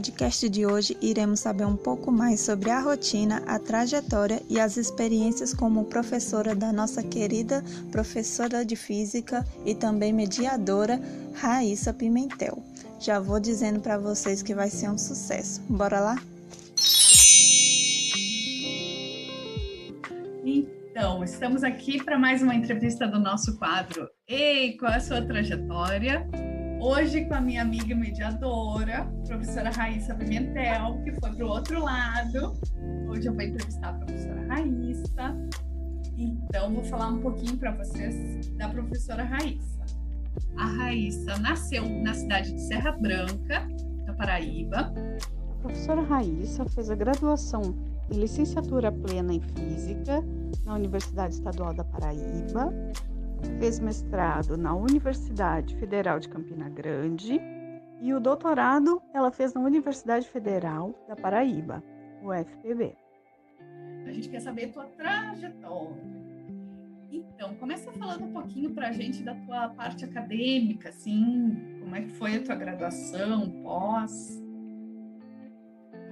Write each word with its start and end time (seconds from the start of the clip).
podcast 0.00 0.48
de 0.48 0.64
hoje 0.64 0.96
iremos 1.02 1.40
saber 1.40 1.66
um 1.66 1.76
pouco 1.76 2.10
mais 2.10 2.40
sobre 2.40 2.70
a 2.70 2.80
rotina, 2.80 3.42
a 3.46 3.58
trajetória 3.58 4.40
e 4.48 4.58
as 4.58 4.78
experiências 4.78 5.52
como 5.52 5.84
professora 5.84 6.54
da 6.54 6.72
nossa 6.72 7.02
querida 7.02 7.62
professora 7.92 8.64
de 8.64 8.76
física 8.76 9.46
e 9.62 9.74
também 9.74 10.10
mediadora 10.10 10.98
Raíssa 11.34 11.92
Pimentel. 11.92 12.62
Já 12.98 13.20
vou 13.20 13.38
dizendo 13.38 13.78
para 13.78 13.98
vocês 13.98 14.42
que 14.42 14.54
vai 14.54 14.70
ser 14.70 14.88
um 14.88 14.96
sucesso. 14.96 15.60
Bora 15.68 16.00
lá? 16.00 16.16
Então, 20.42 21.22
estamos 21.22 21.62
aqui 21.62 22.02
para 22.02 22.18
mais 22.18 22.40
uma 22.40 22.54
entrevista 22.54 23.06
do 23.06 23.18
nosso 23.18 23.58
quadro 23.58 24.08
Ei, 24.26 24.78
qual 24.78 24.92
é 24.92 24.96
a 24.96 25.00
sua 25.00 25.20
trajetória? 25.20 26.26
Hoje 26.82 27.26
com 27.26 27.34
a 27.34 27.42
minha 27.42 27.60
amiga 27.60 27.94
mediadora, 27.94 29.04
professora 29.26 29.68
Raíssa 29.68 30.14
Pimentel, 30.14 30.98
que 31.04 31.12
foi 31.12 31.30
para 31.30 31.44
o 31.44 31.48
outro 31.50 31.84
lado. 31.84 32.58
Hoje 33.06 33.28
eu 33.28 33.34
vou 33.34 33.42
entrevistar 33.42 33.90
a 33.90 33.92
professora 33.92 34.46
Raíssa. 34.48 35.36
Então, 36.16 36.72
vou 36.72 36.82
falar 36.84 37.08
um 37.08 37.20
pouquinho 37.20 37.58
para 37.58 37.72
vocês 37.72 38.48
da 38.56 38.70
professora 38.70 39.24
Raíssa. 39.24 39.84
A 40.56 40.64
Raíssa 40.64 41.38
nasceu 41.38 41.86
na 41.86 42.14
cidade 42.14 42.50
de 42.50 42.60
Serra 42.62 42.92
Branca, 42.92 43.68
na 44.06 44.14
Paraíba. 44.14 44.90
A 45.50 45.62
professora 45.62 46.00
Raíssa 46.00 46.64
fez 46.64 46.90
a 46.90 46.94
graduação 46.94 47.74
em 48.10 48.18
licenciatura 48.18 48.90
plena 48.90 49.34
em 49.34 49.40
Física 49.40 50.24
na 50.64 50.76
Universidade 50.76 51.34
Estadual 51.34 51.74
da 51.74 51.84
Paraíba 51.84 52.72
fez 53.58 53.78
mestrado 53.78 54.56
na 54.56 54.74
Universidade 54.74 55.76
Federal 55.76 56.18
de 56.18 56.28
Campina 56.28 56.68
Grande 56.68 57.40
e 58.00 58.14
o 58.14 58.20
doutorado 58.20 59.02
ela 59.12 59.30
fez 59.30 59.52
na 59.52 59.60
Universidade 59.60 60.28
Federal 60.28 60.94
da 61.06 61.14
Paraíba, 61.14 61.82
UFPB. 62.22 62.96
A 64.06 64.12
gente 64.12 64.28
quer 64.28 64.40
saber 64.40 64.64
a 64.64 64.68
tua 64.72 64.84
trajetória. 64.86 66.20
Então, 67.10 67.54
começa 67.56 67.92
falando 67.92 68.24
um 68.24 68.32
pouquinho 68.32 68.70
para 68.70 68.88
a 68.88 68.92
gente 68.92 69.22
da 69.22 69.34
tua 69.34 69.68
parte 69.70 70.04
acadêmica, 70.04 70.90
assim, 70.90 71.78
como 71.80 71.96
é 71.96 72.02
que 72.02 72.10
foi 72.10 72.36
a 72.36 72.42
tua 72.42 72.54
graduação, 72.54 73.50
pós? 73.62 74.40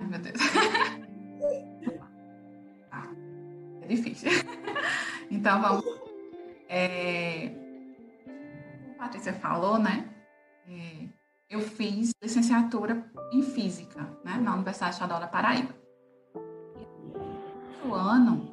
Ai, 0.01 0.07
meu 0.07 0.19
Deus. 0.19 0.39
Ah, 2.91 3.09
é 3.83 3.87
difícil. 3.87 4.31
Então, 5.31 5.61
vamos 5.61 5.85
é, 6.69 7.49
como 8.83 8.95
a 8.95 9.05
Patrícia 9.05 9.33
falou, 9.33 9.79
né? 9.79 10.09
É, 10.69 11.09
eu 11.49 11.61
fiz 11.61 12.13
licenciatura 12.23 13.11
em 13.33 13.43
Física 13.43 14.01
né, 14.23 14.37
na 14.37 14.55
Universidade 14.55 14.95
Estadual 14.95 15.19
da 15.19 15.27
Paraíba. 15.27 15.75
O 17.87 17.95
ano, 17.95 18.47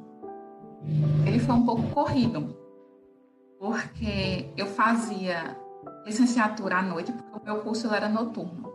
ele 1.26 1.38
foi 1.38 1.54
um 1.54 1.66
pouco 1.66 1.82
corrido, 1.90 2.56
porque 3.58 4.50
eu 4.56 4.66
fazia 4.66 5.60
licenciatura 6.06 6.78
à 6.78 6.82
noite, 6.82 7.12
porque 7.12 7.38
o 7.38 7.44
meu 7.44 7.62
curso 7.62 7.92
era 7.92 8.08
noturno. 8.08 8.72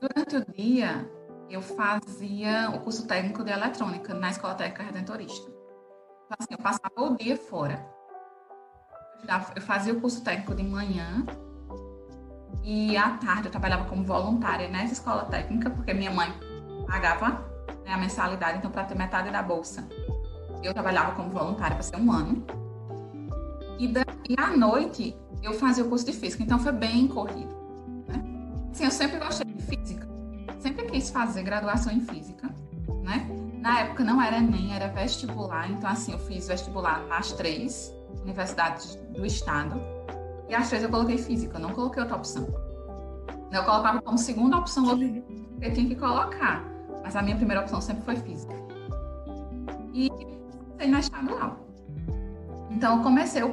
Durante 0.00 0.36
o 0.36 0.52
dia, 0.52 1.08
eu 1.48 1.62
fazia 1.62 2.70
o 2.74 2.80
curso 2.80 3.06
técnico 3.06 3.44
de 3.44 3.52
eletrônica 3.52 4.12
na 4.14 4.30
Escola 4.30 4.56
Técnica 4.56 4.82
Redentorista. 4.82 5.48
Então, 5.48 6.36
assim, 6.40 6.48
eu 6.50 6.58
passava 6.58 7.12
o 7.12 7.16
dia 7.16 7.36
fora 7.36 7.92
eu 9.54 9.62
fazia 9.62 9.92
o 9.92 10.00
curso 10.00 10.22
técnico 10.22 10.54
de 10.54 10.62
manhã 10.62 11.24
e 12.64 12.96
à 12.96 13.10
tarde 13.10 13.46
eu 13.46 13.50
trabalhava 13.50 13.84
como 13.86 14.04
voluntária 14.04 14.68
nessa 14.68 14.92
escola 14.92 15.24
técnica, 15.24 15.70
porque 15.70 15.92
minha 15.92 16.10
mãe 16.10 16.32
pagava 16.86 17.44
né, 17.84 17.92
a 17.92 17.98
mensalidade, 17.98 18.58
então 18.58 18.70
para 18.70 18.84
ter 18.84 18.96
metade 18.96 19.30
da 19.30 19.42
bolsa. 19.42 19.88
Eu 20.62 20.72
trabalhava 20.72 21.12
como 21.12 21.30
voluntária 21.30 21.74
para 21.74 21.82
ser 21.82 21.96
um 21.96 22.12
ano. 22.12 22.44
E, 23.78 23.88
da, 23.88 24.02
e 24.28 24.34
à 24.38 24.56
noite 24.56 25.16
eu 25.42 25.54
fazia 25.54 25.84
o 25.84 25.88
curso 25.88 26.06
de 26.06 26.12
física, 26.12 26.42
então 26.42 26.58
foi 26.58 26.72
bem 26.72 27.08
corrido. 27.08 27.52
Né? 28.06 28.22
Assim, 28.70 28.84
eu 28.84 28.90
sempre 28.90 29.18
gostei 29.18 29.52
de 29.52 29.62
física, 29.62 30.08
sempre 30.60 30.86
quis 30.86 31.10
fazer 31.10 31.42
graduação 31.42 31.92
em 31.92 32.00
física, 32.00 32.48
né? 33.02 33.28
Na 33.60 33.80
época 33.80 34.04
não 34.04 34.20
era 34.20 34.40
nem 34.40 34.74
era 34.74 34.88
vestibular, 34.88 35.70
então 35.70 35.88
assim, 35.88 36.12
eu 36.12 36.18
fiz 36.18 36.48
vestibular 36.48 37.00
nas 37.06 37.32
três, 37.32 37.92
universidades 38.22 38.96
do 39.10 39.24
estado. 39.26 39.80
E 40.48 40.54
às 40.54 40.70
vezes 40.70 40.84
eu 40.84 40.90
coloquei 40.90 41.18
física, 41.18 41.58
não 41.58 41.70
coloquei 41.70 42.02
outra 42.02 42.16
opção. 42.16 42.46
Eu 43.52 43.64
colocava 43.64 44.00
como 44.00 44.16
segunda 44.16 44.56
opção 44.56 44.86
porque 44.86 45.22
eu 45.60 45.72
tinha 45.72 45.88
que 45.88 45.96
colocar. 45.96 46.64
Mas 47.02 47.16
a 47.16 47.22
minha 47.22 47.36
primeira 47.36 47.62
opção 47.62 47.80
sempre 47.80 48.04
foi 48.04 48.16
física. 48.16 48.54
E 49.92 50.08
comecei 50.82 50.90
na 50.90 51.00
estadual. 51.00 51.56
Então 52.70 52.96
eu 52.96 53.02
comecei 53.02 53.42
o 53.42 53.52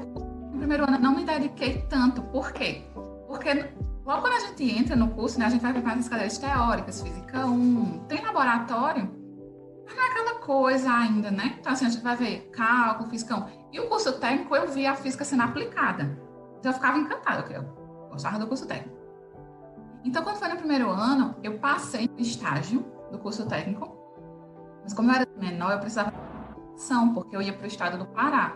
primeiro 0.58 0.84
ano, 0.84 0.98
não 1.00 1.16
me 1.16 1.26
dediquei 1.26 1.82
tanto. 1.90 2.22
Por 2.22 2.52
quê? 2.52 2.84
Porque 3.28 3.66
logo 4.06 4.22
quando 4.22 4.34
a 4.34 4.40
gente 4.40 4.64
entra 4.72 4.96
no 4.96 5.10
curso, 5.10 5.40
né, 5.40 5.46
a 5.46 5.50
gente 5.50 5.62
vai 5.62 5.74
para 5.74 5.94
as 5.94 6.08
cadeiras 6.08 6.38
teóricas, 6.38 7.02
física 7.02 7.46
1, 7.46 8.06
tem 8.08 8.22
laboratório, 8.24 9.10
mas 9.86 9.96
não 9.96 10.04
é 10.04 10.08
aquela 10.08 10.40
coisa 10.40 10.92
ainda, 10.92 11.30
né? 11.30 11.58
Então 11.60 11.74
assim, 11.74 11.86
a 11.86 11.90
gente 11.90 12.04
vai 12.04 12.16
ver 12.16 12.50
cálculo, 12.52 13.10
física 13.10 13.36
1. 13.36 13.59
E 13.72 13.80
o 13.80 13.88
curso 13.88 14.14
técnico, 14.14 14.56
eu 14.56 14.68
via 14.68 14.92
a 14.92 14.96
física 14.96 15.24
sendo 15.24 15.44
aplicada. 15.44 16.18
Então, 16.58 16.72
eu 16.72 16.74
ficava 16.74 16.98
encantada, 16.98 17.46
eu 17.54 17.64
gostava 18.10 18.40
do 18.40 18.48
curso 18.48 18.68
técnico. 18.68 18.98
Então, 20.04 20.24
quando 20.24 20.38
foi 20.38 20.48
no 20.48 20.58
primeiro 20.58 20.90
ano, 20.90 21.36
eu 21.44 21.60
passei 21.60 22.08
no 22.08 22.20
estágio 22.20 22.86
do 23.12 23.20
curso 23.20 23.46
técnico. 23.48 23.98
Mas 24.84 24.94
como 24.94 25.12
eu 25.12 25.16
era 25.16 25.28
menor, 25.38 25.74
eu 25.74 25.80
precisava 25.80 26.12
de 26.12 26.76
ação, 26.76 27.14
porque 27.14 27.36
eu 27.36 27.42
ia 27.42 27.54
para 27.54 27.64
o 27.64 27.68
estado 27.68 27.98
do 27.98 28.06
Pará. 28.06 28.56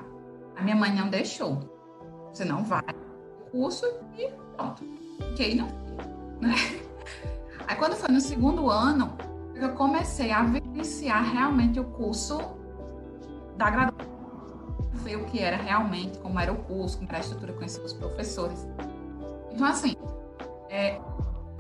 A 0.56 0.62
minha 0.62 0.76
mãe 0.76 0.94
não 0.94 1.10
deixou. 1.10 1.60
Você 2.32 2.46
não 2.46 2.64
vai 2.64 2.82
curso 3.52 3.86
e 4.18 4.32
pronto. 4.56 4.84
Fiquei 5.30 5.56
não 5.56 5.68
né? 6.42 6.56
Aí 7.68 7.76
quando 7.76 7.96
foi 7.96 8.12
no 8.12 8.20
segundo 8.20 8.70
ano, 8.70 9.16
eu 9.56 9.70
comecei 9.74 10.32
a 10.32 10.44
vivenciar 10.44 11.24
realmente 11.32 11.80
o 11.80 11.86
curso 11.86 12.38
da 13.56 13.70
graduação 13.70 14.13
ver 14.94 15.18
o 15.18 15.26
que 15.26 15.40
era 15.40 15.58
realmente, 15.58 16.18
como 16.20 16.40
era 16.40 16.52
o 16.52 16.58
curso, 16.58 16.98
como 16.98 17.10
era 17.10 17.18
a 17.18 17.22
estrutura, 17.22 17.54
conhecer 17.54 17.82
os 17.82 17.94
professores. 17.94 18.68
Então, 19.52 19.68
assim, 19.68 19.96
é, 20.70 21.00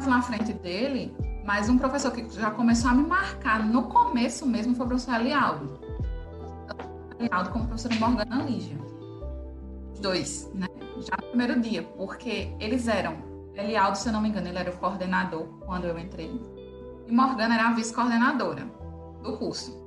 na 0.07 0.21
frente 0.21 0.53
dele, 0.53 1.15
mas 1.45 1.69
um 1.69 1.77
professor 1.77 2.11
que 2.11 2.27
já 2.29 2.51
começou 2.51 2.91
a 2.91 2.93
me 2.93 3.03
marcar 3.03 3.63
no 3.63 3.83
começo 3.83 4.45
mesmo 4.45 4.75
foi 4.75 4.85
o 4.85 4.89
professor 4.89 5.15
Elialdo. 5.15 5.79
Elialdo 7.19 7.49
como 7.51 7.67
professora 7.67 7.95
Morgana 7.95 8.43
Lígia. 8.43 8.77
Os 9.93 9.99
dois, 9.99 10.51
né? 10.53 10.67
Já 10.97 11.15
no 11.17 11.27
primeiro 11.29 11.59
dia, 11.59 11.83
porque 11.83 12.55
eles 12.59 12.87
eram, 12.87 13.17
Elialdo, 13.53 13.97
se 13.97 14.07
eu 14.07 14.13
não 14.13 14.21
me 14.21 14.29
engano, 14.29 14.47
ele 14.47 14.57
era 14.57 14.71
o 14.71 14.77
coordenador 14.77 15.45
quando 15.65 15.85
eu 15.85 15.97
entrei, 15.99 16.31
e 17.07 17.11
Morgana 17.11 17.55
era 17.55 17.69
a 17.69 17.73
vice-coordenadora 17.73 18.65
do 19.21 19.37
curso. 19.37 19.82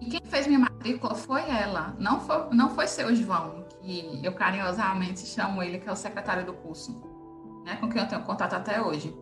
E 0.00 0.06
quem 0.06 0.20
fez 0.24 0.46
minha 0.46 0.58
matrícula 0.58 1.14
foi 1.14 1.42
ela, 1.42 1.96
não 1.98 2.20
foi, 2.20 2.54
não 2.54 2.70
foi 2.70 2.86
seu 2.86 3.14
João, 3.14 3.64
que 3.80 4.20
eu 4.22 4.32
carinhosamente 4.34 5.20
chamo 5.20 5.62
ele, 5.62 5.78
que 5.78 5.88
é 5.88 5.92
o 5.92 5.96
secretário 5.96 6.44
do 6.44 6.52
curso, 6.52 7.00
né, 7.64 7.76
com 7.76 7.88
quem 7.88 8.02
eu 8.02 8.08
tenho 8.08 8.22
contato 8.22 8.54
até 8.54 8.80
hoje. 8.80 9.14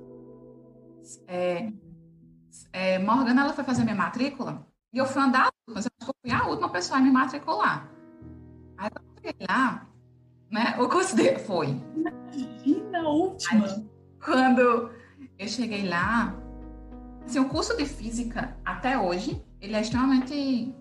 É, 1.29 1.73
é, 2.73 2.99
Morgana, 2.99 3.43
ela 3.43 3.53
foi 3.53 3.65
fazer 3.65 3.85
minha 3.85 3.95
matrícula 3.95 4.67
e 4.93 4.99
eu 4.99 5.07
fui 5.07 5.23
andar, 5.23 5.51
mas 5.69 5.87
eu 5.87 6.07
fui 6.07 6.33
a 6.33 6.47
última 6.47 6.69
pessoa 6.69 6.99
a 6.99 7.03
me 7.03 7.11
matricular. 7.11 7.89
Aí 8.77 8.91
quando 8.91 9.07
eu 9.07 9.23
cheguei 9.23 9.47
lá, 9.49 9.87
né, 10.51 10.77
o 10.79 10.89
curso 10.89 11.15
dele 11.15 11.39
foi. 11.39 11.81
Imagina 11.97 13.01
a 13.01 13.09
última. 13.09 13.67
Aí, 13.67 13.91
quando 14.25 14.91
eu 15.39 15.49
cheguei 15.49 15.89
lá, 15.89 16.35
assim, 17.25 17.39
o 17.39 17.49
curso 17.49 17.77
de 17.77 17.87
física 17.87 18.57
até 18.65 18.99
hoje 18.99 19.44
ele 19.65 19.77
é 19.77 19.81
extremamente 19.81 20.75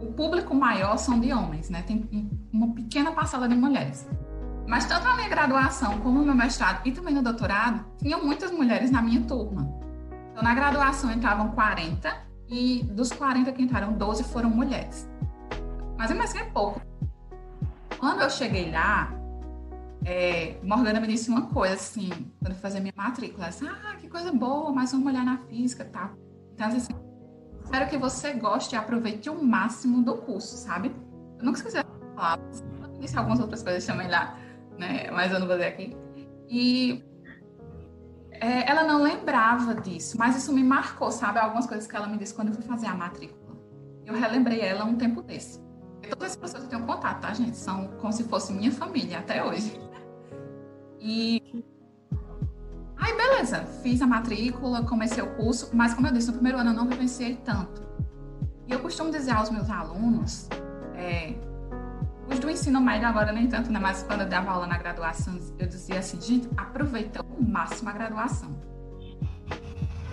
o 0.00 0.12
público 0.12 0.54
maior 0.54 0.96
são 0.96 1.18
de 1.18 1.32
homens, 1.32 1.70
né? 1.70 1.82
Tem 1.82 2.08
uma 2.52 2.72
pequena 2.74 3.12
parcela 3.12 3.48
de 3.48 3.54
mulheres. 3.54 4.06
Mas 4.66 4.84
tanto 4.86 5.04
na 5.04 5.16
minha 5.16 5.28
graduação 5.28 5.98
como 6.00 6.20
no 6.20 6.24
meu 6.24 6.34
mestrado 6.34 6.86
e 6.86 6.92
também 6.92 7.14
no 7.14 7.22
doutorado, 7.22 7.84
tinham 7.98 8.24
muitas 8.24 8.50
mulheres 8.50 8.90
na 8.90 9.02
minha 9.02 9.20
turma. 9.22 9.68
Então, 10.30 10.42
na 10.42 10.54
graduação 10.54 11.10
entravam 11.10 11.50
40 11.50 12.12
e 12.48 12.82
dos 12.84 13.12
40 13.12 13.52
que 13.52 13.62
entraram, 13.62 13.92
12 13.92 14.24
foram 14.24 14.50
mulheres. 14.50 15.08
Mas 15.96 16.10
é 16.10 16.14
mais 16.14 16.34
é 16.34 16.44
pouco. 16.44 16.80
Quando 17.98 18.22
eu 18.22 18.30
cheguei 18.30 18.70
lá, 18.70 19.12
é, 20.04 20.58
Morgana 20.62 21.00
me 21.00 21.06
disse 21.06 21.30
uma 21.30 21.42
coisa 21.42 21.74
assim, 21.74 22.10
quando 22.40 22.52
eu 22.52 22.58
fazia 22.58 22.80
minha 22.80 22.92
matrícula, 22.96 23.48
disse, 23.48 23.66
ah, 23.66 23.96
que 23.98 24.08
coisa 24.08 24.32
boa, 24.32 24.72
mais 24.72 24.92
uma 24.92 25.02
mulher 25.04 25.24
na 25.24 25.38
física, 25.38 25.84
tá? 25.84 26.12
Então, 26.54 26.68
assim, 26.68 26.92
espero 27.64 27.88
que 27.88 27.96
você 27.96 28.32
goste 28.34 28.74
e 28.74 28.78
aproveite 28.78 29.28
o 29.28 29.42
máximo 29.42 30.02
do 30.02 30.16
curso, 30.18 30.56
sabe? 30.56 30.94
Eu 31.38 31.44
nunca 31.44 31.58
esqueci 31.58 31.78
de 31.78 32.14
falar, 32.14 32.38
disse 33.00 33.16
algumas 33.18 33.40
outras 33.40 33.62
coisas 33.62 33.84
também 33.84 34.08
lá, 34.08 34.38
né? 34.78 35.10
Mas 35.10 35.32
eu 35.32 35.40
não 35.40 35.46
vou 35.46 35.56
dizer 35.56 35.68
aqui. 35.68 35.96
E 36.48 37.02
é, 38.32 38.70
ela 38.70 38.84
não 38.84 39.02
lembrava 39.02 39.74
disso, 39.74 40.16
mas 40.18 40.36
isso 40.36 40.52
me 40.52 40.62
marcou, 40.62 41.10
sabe? 41.10 41.38
Algumas 41.38 41.66
coisas 41.66 41.86
que 41.86 41.96
ela 41.96 42.06
me 42.06 42.18
disse 42.18 42.34
quando 42.34 42.48
eu 42.48 42.54
fui 42.54 42.64
fazer 42.64 42.86
a 42.86 42.94
matrícula. 42.94 43.56
Eu 44.04 44.14
relembrei 44.14 44.60
ela 44.60 44.84
um 44.84 44.96
tempo 44.96 45.22
desse. 45.22 45.60
E 46.02 46.08
todas 46.08 46.32
as 46.32 46.36
pessoas 46.36 46.64
que 46.64 46.74
eu 46.74 46.78
tenho 46.78 46.86
contato, 46.86 47.22
tá, 47.22 47.32
gente? 47.32 47.56
São 47.56 47.88
como 47.98 48.12
se 48.12 48.24
fosse 48.24 48.52
minha 48.52 48.70
família 48.70 49.18
até 49.20 49.42
hoje. 49.42 49.80
E. 51.00 51.64
Aí, 53.04 53.14
beleza, 53.14 53.66
fiz 53.82 54.00
a 54.00 54.06
matrícula, 54.06 54.82
comecei 54.82 55.22
o 55.22 55.26
curso, 55.36 55.68
mas 55.74 55.92
como 55.92 56.06
eu 56.06 56.12
disse, 56.12 56.28
no 56.28 56.32
primeiro 56.32 56.56
ano 56.56 56.70
eu 56.70 56.74
não 56.74 56.88
vivenciei 56.88 57.36
tanto. 57.36 57.86
E 58.66 58.72
eu 58.72 58.80
costumo 58.80 59.10
dizer 59.10 59.32
aos 59.32 59.50
meus 59.50 59.68
alunos, 59.68 60.48
é, 60.94 61.34
os 62.26 62.38
do 62.38 62.48
ensino 62.48 62.80
médio 62.80 63.06
agora 63.06 63.30
nem 63.30 63.46
tanto, 63.46 63.70
né? 63.70 63.78
Mas 63.78 64.02
quando 64.04 64.22
eu 64.22 64.26
dava 64.26 64.52
aula 64.52 64.66
na 64.66 64.78
graduação, 64.78 65.38
eu 65.58 65.66
dizia 65.66 65.98
assim, 65.98 66.18
gente, 66.18 66.48
aproveita 66.56 67.20
ao 67.20 67.42
máximo 67.46 67.90
a 67.90 67.92
graduação. 67.92 68.58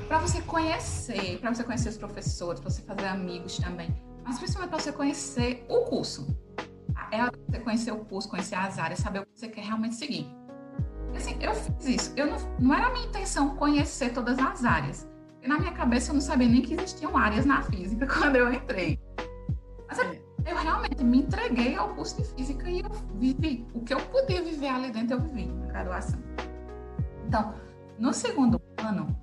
Para 0.10 0.20
você 0.20 0.42
conhecer, 0.42 1.40
para 1.40 1.54
você 1.54 1.64
conhecer 1.64 1.88
os 1.88 1.98
professores, 1.98 2.60
para 2.60 2.70
você 2.70 2.82
fazer 2.82 3.08
amigos 3.08 3.58
também, 3.58 3.96
mas 4.22 4.38
principalmente 4.38 4.70
para 4.70 4.80
você 4.80 4.92
conhecer 4.92 5.66
o 5.70 5.86
curso. 5.86 6.38
É 7.10 7.20
você 7.48 7.60
conhecer 7.62 7.92
o 7.94 8.04
curso, 8.04 8.28
conhecer 8.28 8.56
as 8.56 8.78
áreas, 8.78 9.00
saber 9.00 9.20
o 9.20 9.26
que 9.26 9.40
você 9.40 9.48
quer 9.48 9.64
realmente 9.64 9.96
seguir. 9.96 10.41
Assim, 11.16 11.38
eu 11.40 11.54
fiz 11.54 11.86
isso. 11.88 12.14
Eu 12.16 12.28
não, 12.28 12.38
não 12.60 12.74
era 12.74 12.88
a 12.88 12.92
minha 12.92 13.06
intenção 13.06 13.56
conhecer 13.56 14.14
todas 14.14 14.40
as 14.40 14.64
áreas. 14.64 15.08
Na 15.46 15.58
minha 15.58 15.72
cabeça 15.72 16.12
eu 16.12 16.16
não 16.16 16.22
sabia 16.22 16.48
nem 16.48 16.62
que 16.62 16.74
existiam 16.74 17.18
áreas 17.18 17.46
na 17.46 17.62
física 17.64 18.06
quando 18.08 18.36
eu 18.36 18.54
entrei. 18.54 19.00
Mas 19.88 20.00
é 20.00 20.22
eu 20.46 20.56
realmente 20.58 21.04
me 21.04 21.20
entreguei 21.20 21.76
ao 21.76 21.90
curso 21.90 22.18
de 22.18 22.28
física 22.30 22.70
e 22.70 22.82
eu 22.82 22.90
vivi. 23.16 23.68
O 23.74 23.82
que 23.82 23.94
eu 23.94 24.00
podia 24.08 24.42
viver 24.42 24.70
ali 24.70 24.92
dentro, 24.92 25.16
eu 25.16 25.22
vivi 25.22 25.46
na 25.46 25.68
graduação. 25.68 26.20
Então, 27.28 27.54
no 28.00 28.14
segundo 28.14 28.60
ano, 28.78 29.16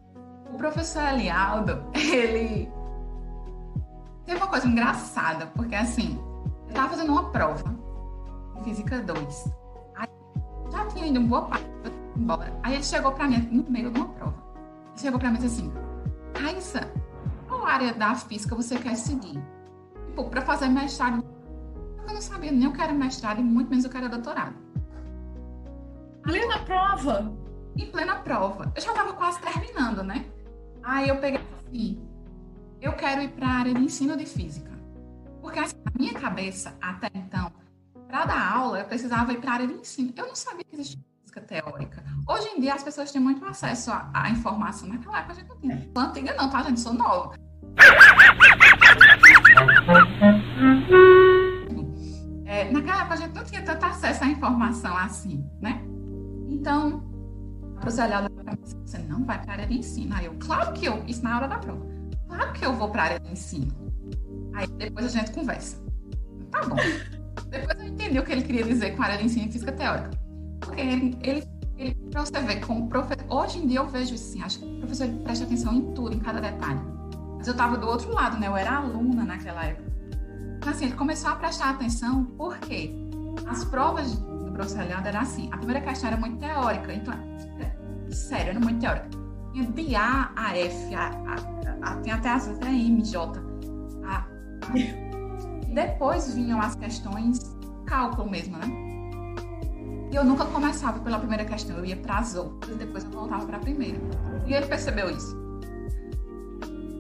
o 0.53 0.57
professor 0.57 1.03
Elialdo, 1.03 1.85
ele 1.95 2.71
teve 4.25 4.39
uma 4.39 4.47
coisa 4.47 4.67
engraçada, 4.67 5.47
porque 5.49 5.75
assim, 5.75 6.19
eu 6.65 6.69
estava 6.69 6.91
fazendo 6.91 7.13
uma 7.13 7.31
prova 7.31 7.75
em 8.57 8.65
Física 8.65 9.01
2. 9.01 9.58
Já 10.71 10.87
tinha 10.87 11.07
ido 11.07 11.21
uma 11.21 11.29
boa 11.29 11.43
parte 11.43 11.67
embora. 12.17 12.59
Aí 12.63 12.75
ele 12.75 12.85
chegou 12.85 13.13
para 13.13 13.29
mim 13.29 13.39
no 13.51 13.71
meio 13.71 13.91
de 13.91 13.99
uma 13.99 14.09
prova. 14.09 14.35
Ele 14.91 15.01
chegou 15.01 15.19
para 15.19 15.31
mim 15.31 15.39
e 15.39 15.41
disse 15.43 15.61
assim: 15.61 15.73
Raíssa, 16.37 16.93
qual 17.47 17.65
área 17.65 17.95
da 17.95 18.15
física 18.15 18.55
você 18.55 18.79
quer 18.79 18.97
seguir? 18.97 19.41
tipo, 20.19 20.25
para 20.31 20.43
fazer 20.43 20.69
mestrado, 20.69 21.25
eu 22.07 22.15
não 22.15 22.21
sabia 22.21 22.51
nem 22.51 22.67
o 22.67 22.73
que 22.73 22.81
era 22.81 22.93
mestrado 22.93 23.41
e 23.41 23.45
muito 23.45 23.71
menos 23.71 23.85
o 23.85 23.89
que 23.89 23.97
era 23.97 24.09
doutorado. 24.09 24.55
Plena 26.23 26.59
prova? 26.61 27.33
Em 27.77 27.87
plena 27.87 28.17
prova. 28.17 28.73
Eu 28.75 28.83
já 28.83 28.91
estava 28.91 29.13
quase 29.13 29.41
terminando, 29.41 30.03
né? 30.03 30.27
Aí 30.83 31.09
eu 31.09 31.17
peguei 31.17 31.41
assim, 31.41 32.03
eu 32.81 32.93
quero 32.95 33.23
ir 33.23 33.29
para 33.29 33.47
a 33.47 33.51
área 33.51 33.75
de 33.75 33.81
ensino 33.81 34.17
de 34.17 34.27
física. 34.27 34.71
Porque 35.41 35.59
assim, 35.59 35.77
na 35.85 35.93
minha 35.97 36.15
cabeça, 36.15 36.77
até 36.81 37.09
então, 37.15 37.53
para 38.09 38.25
dar 38.25 38.53
aula, 38.53 38.81
eu 38.81 38.87
precisava 38.87 39.33
ir 39.33 39.39
para 39.39 39.51
a 39.51 39.55
área 39.55 39.67
de 39.67 39.75
ensino. 39.75 40.13
Eu 40.17 40.27
não 40.27 40.35
sabia 40.35 40.65
que 40.65 40.75
existia 40.75 40.99
física 41.21 41.41
teórica. 41.43 42.03
Hoje 42.27 42.49
em 42.49 42.61
dia, 42.61 42.75
as 42.75 42.83
pessoas 42.83 43.13
têm 43.13 43.21
muito 43.21 43.45
acesso 43.45 43.91
à, 43.93 44.31
informação. 44.31 44.89
Naquela 44.89 45.19
época, 45.19 45.35
a 45.35 45.37
gente 45.37 45.49
não 45.49 45.57
tinha. 45.59 45.91
Não 45.95 46.03
antiga 46.03 46.35
não, 46.35 46.51
tá, 46.51 46.63
gente? 46.63 46.81
Sou 46.81 46.95
nova. 46.95 47.35
É, 52.47 52.73
naquela 52.73 53.01
época 53.03 53.15
a 53.15 53.17
gente 53.17 53.35
não 53.35 53.45
tinha 53.45 53.63
tanto 53.63 53.85
acesso 53.85 54.25
à 54.25 54.27
informação 54.27 54.97
assim, 54.97 55.45
né? 55.61 55.83
Então, 56.49 57.05
a 57.77 57.81
professora 57.81 58.09
olhava 58.09 58.29
você 58.85 58.99
não 58.99 59.23
vai 59.25 59.41
para 59.41 59.51
a 59.51 59.55
área 59.55 59.67
de 59.67 59.79
ensino. 59.79 60.15
Aí 60.15 60.25
eu, 60.25 60.35
claro 60.41 60.73
que 60.73 60.87
eu, 60.87 61.05
isso 61.07 61.23
na 61.23 61.37
hora 61.37 61.47
da 61.47 61.59
prova, 61.59 61.87
claro 62.27 62.53
que 62.55 62.65
eu 62.65 62.73
vou 62.73 62.89
para 62.91 63.03
a 63.03 63.05
área 63.05 63.21
de 63.21 63.31
ensino. 63.31 63.71
Aí 64.55 64.67
depois 64.67 65.05
a 65.07 65.11
gente 65.11 65.31
conversa. 65.31 65.77
Tá 66.51 66.65
bom. 66.65 66.77
Depois 67.51 67.79
eu 67.79 67.87
entendi 67.87 68.19
o 68.19 68.25
que 68.25 68.33
ele 68.33 68.43
queria 68.43 68.65
dizer 68.65 68.97
com 68.97 69.03
a 69.03 69.07
área 69.07 69.19
de 69.19 69.25
ensino 69.25 69.47
e 69.47 69.53
física 69.53 69.73
teórica. 69.73 70.11
Porque 70.61 70.81
ele, 70.81 71.19
ele, 71.23 71.45
ele 71.77 71.95
para 72.11 72.25
você 72.25 72.41
ver, 72.41 72.61
como 72.61 72.89
professor, 72.89 73.25
hoje 73.29 73.59
em 73.59 73.67
dia 73.67 73.79
eu 73.81 73.87
vejo 73.87 74.15
assim, 74.15 74.43
acho 74.43 74.59
que 74.59 74.67
o 74.67 74.79
professor 74.79 75.09
presta 75.25 75.45
atenção 75.45 75.75
em 75.75 75.93
tudo, 75.93 76.15
em 76.15 76.19
cada 76.19 76.41
detalhe. 76.41 76.81
Mas 77.37 77.47
eu 77.47 77.53
estava 77.53 77.77
do 77.77 77.87
outro 77.87 78.13
lado, 78.13 78.39
né? 78.39 78.49
Eu 78.49 78.57
era 78.57 78.77
aluna 78.77 79.25
naquela 79.25 79.65
época. 79.65 79.89
Então, 80.57 80.71
assim, 80.71 80.87
ele 80.87 80.95
começou 80.95 81.31
a 81.31 81.37
prestar 81.37 81.71
atenção 81.71 82.25
porque 82.37 82.93
as 83.47 83.65
provas 83.65 84.19
do 84.19 84.53
professor 84.53 84.85
Leandro 84.85 85.09
eram 85.09 85.21
assim. 85.21 85.49
A 85.53 85.57
primeira 85.57 85.81
questão 85.81 86.09
era 86.09 86.17
muito 86.17 86.39
teórica, 86.39 86.93
então, 86.93 87.15
sério, 88.11 88.51
era 88.51 88.61
muito 88.61 88.81
teórica. 88.81 89.09
Tinha 89.53 89.67
de 89.67 89.97
A 89.97 90.33
a 90.37 90.59
F, 90.59 90.95
a, 90.95 91.11
a, 91.11 91.93
a, 91.93 92.01
tinha 92.03 92.17
até 92.17 92.31
as 92.31 92.49
até 92.49 92.69
M, 92.69 93.03
J. 93.03 93.41
A, 94.05 94.27
depois 95.79 96.35
vinham 96.35 96.61
as 96.61 96.75
questões 96.75 97.57
cálculo 97.87 98.29
mesmo, 98.29 98.57
né? 98.59 98.67
E 100.11 100.17
eu 100.17 100.25
nunca 100.25 100.45
começava 100.45 100.99
pela 100.99 101.19
primeira 101.19 101.45
questão, 101.45 101.77
eu 101.77 101.85
ia 101.85 101.97
para 101.97 102.19
as 102.19 102.35
outras, 102.35 102.77
depois 102.77 103.05
eu 103.05 103.11
voltava 103.11 103.47
para 103.47 103.59
a 103.59 103.61
primeira. 103.61 103.99
E 104.47 104.55
ele 104.55 104.67
percebeu 104.67 105.09
isso. 105.09 105.37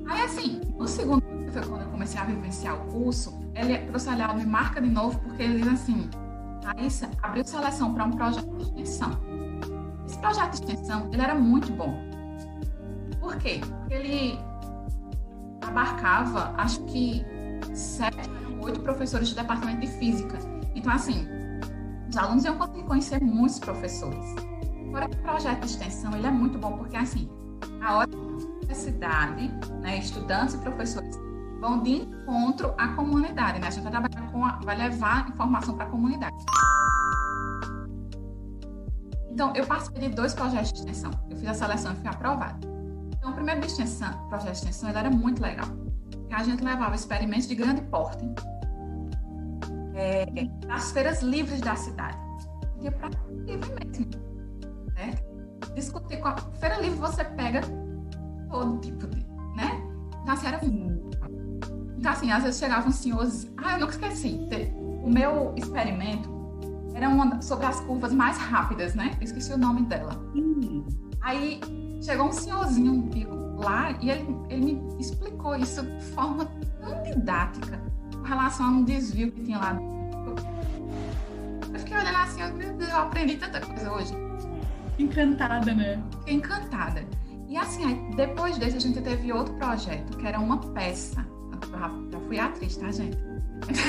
Aí, 0.08 0.22
assim, 0.22 0.60
no 0.76 0.86
segundo 0.86 1.22
que 1.22 1.50
foi 1.50 1.62
quando 1.66 1.82
eu 1.82 1.88
comecei 1.88 2.20
a 2.20 2.24
vivenciar 2.24 2.76
o 2.76 2.86
curso, 2.92 3.36
ele, 3.54 3.78
professor 3.78 4.16
Leal 4.16 4.36
me 4.36 4.46
marca 4.46 4.80
de 4.80 4.88
novo, 4.88 5.18
porque 5.20 5.42
ele 5.42 5.60
diz 5.62 5.72
assim, 5.72 6.08
Raíssa, 6.64 7.10
abriu 7.22 7.44
seleção 7.44 7.92
para 7.94 8.04
um 8.04 8.12
projeto 8.12 8.48
de 8.56 8.62
extensão. 8.62 9.10
Esse 10.06 10.18
projeto 10.18 10.50
de 10.52 10.64
extensão, 10.64 11.08
ele 11.12 11.20
era 11.20 11.34
muito 11.34 11.72
bom. 11.72 11.94
Por 13.18 13.36
quê? 13.38 13.60
Porque 13.60 13.94
ele 13.94 14.38
abarcava, 15.62 16.54
acho 16.56 16.84
que 16.84 17.24
sete 17.74 18.37
oito 18.68 18.80
professores 18.80 19.30
do 19.30 19.36
departamento 19.36 19.80
de 19.80 19.88
física. 19.98 20.38
Então, 20.74 20.92
assim, 20.92 21.26
os 22.08 22.16
alunos 22.16 22.44
iam 22.44 22.56
conseguir 22.56 22.84
conhecer 22.84 23.20
muitos 23.22 23.58
professores. 23.58 24.34
Agora, 24.88 25.06
o 25.06 25.16
projeto 25.16 25.60
de 25.60 25.66
extensão, 25.66 26.14
ele 26.14 26.26
é 26.26 26.30
muito 26.30 26.58
bom, 26.58 26.78
porque, 26.78 26.96
assim, 26.96 27.28
a 27.82 27.96
hora 27.96 28.08
universidade, 28.16 29.48
né, 29.80 29.98
estudantes 29.98 30.54
e 30.54 30.58
professores 30.58 31.16
vão 31.60 31.82
de 31.82 32.02
encontro 32.02 32.72
à 32.78 32.88
comunidade, 32.88 33.58
né? 33.58 33.66
A 33.66 33.70
gente 33.70 33.82
vai 33.82 33.92
trabalhar 33.92 34.30
com 34.30 34.44
a, 34.44 34.52
vai 34.62 34.76
levar 34.76 35.28
informação 35.28 35.74
para 35.74 35.86
a 35.86 35.88
comunidade. 35.88 36.36
Então, 39.30 39.52
eu 39.54 39.66
participei 39.66 40.08
de 40.08 40.14
dois 40.14 40.34
projetos 40.34 40.72
de 40.72 40.80
extensão. 40.80 41.10
Eu 41.30 41.36
fiz 41.36 41.48
a 41.48 41.54
seleção 41.54 41.92
e 41.92 41.96
fui 41.96 42.08
aprovada. 42.08 42.58
Então, 43.16 43.30
o 43.30 43.34
primeiro 43.34 43.60
de 43.60 43.66
extensão, 43.66 44.12
projeto 44.28 44.52
de 44.52 44.58
extensão 44.58 44.88
ele 44.88 44.98
era 44.98 45.10
muito 45.10 45.42
legal. 45.42 45.68
A 46.30 46.42
gente 46.44 46.62
levava 46.62 46.94
experimentos 46.94 47.48
de 47.48 47.54
grande 47.54 47.80
porte 47.82 48.24
é, 49.98 50.26
nas 50.66 50.92
feiras 50.92 51.22
livres 51.22 51.60
da 51.60 51.74
cidade. 51.74 52.16
Ia 52.80 52.92
para 52.92 53.10
livre 53.46 53.70
mesmo. 53.84 54.06
Né? 54.94 55.14
Discutir 55.74 56.18
com 56.18 56.28
a 56.28 56.36
feira 56.36 56.80
livre, 56.80 56.98
você 56.98 57.24
pega 57.24 57.60
todo 58.48 58.80
tipo 58.80 59.06
de, 59.08 59.18
né? 59.56 59.82
Então, 60.22 60.34
assim, 60.34 60.46
era 60.46 60.64
muito. 60.64 61.18
Então, 61.98 62.12
assim, 62.12 62.30
às 62.30 62.44
vezes 62.44 62.60
chegavam 62.60 62.92
senhores. 62.92 63.52
Ah, 63.56 63.72
eu 63.74 63.80
nunca 63.80 63.92
esqueci. 63.92 64.46
O 65.02 65.10
meu 65.10 65.52
experimento 65.56 66.30
era 66.94 67.08
uma 67.08 67.42
sobre 67.42 67.66
as 67.66 67.80
curvas 67.80 68.12
mais 68.12 68.38
rápidas, 68.38 68.94
né? 68.94 69.16
Eu 69.18 69.24
esqueci 69.24 69.52
o 69.52 69.58
nome 69.58 69.82
dela. 69.82 70.14
Hum. 70.34 70.86
Aí 71.20 71.60
chegou 72.00 72.28
um 72.28 72.32
senhorzinho 72.32 72.92
um 72.92 73.60
lá 73.60 73.90
e 74.00 74.10
ele, 74.10 74.26
ele 74.48 74.74
me 74.74 75.00
explicou 75.00 75.56
isso 75.56 75.82
de 75.82 76.04
forma 76.04 76.44
tão 76.80 77.02
didática 77.02 77.80
relação 78.28 78.66
a 78.66 78.70
um 78.70 78.84
desvio 78.84 79.32
que 79.32 79.42
tinha 79.42 79.58
lá. 79.58 79.78
Eu 81.72 81.78
fiquei 81.78 81.96
olhando 81.96 82.16
assim, 82.16 82.52
meu 82.52 82.72
Deus, 82.74 82.90
eu 82.90 82.98
aprendi 82.98 83.36
tanta 83.36 83.60
coisa 83.60 83.92
hoje. 83.92 84.12
Encantada, 84.98 85.74
né? 85.74 86.02
Fiquei 86.18 86.34
encantada. 86.34 87.04
E 87.48 87.56
assim, 87.56 88.10
depois 88.14 88.58
desse 88.58 88.76
a 88.76 88.80
gente 88.80 89.00
teve 89.00 89.32
outro 89.32 89.54
projeto, 89.54 90.16
que 90.18 90.26
era 90.26 90.38
uma 90.38 90.58
peça. 90.58 91.26
Eu 91.62 92.10
já 92.10 92.20
fui 92.26 92.38
atriz, 92.38 92.76
tá, 92.76 92.90
gente? 92.90 93.16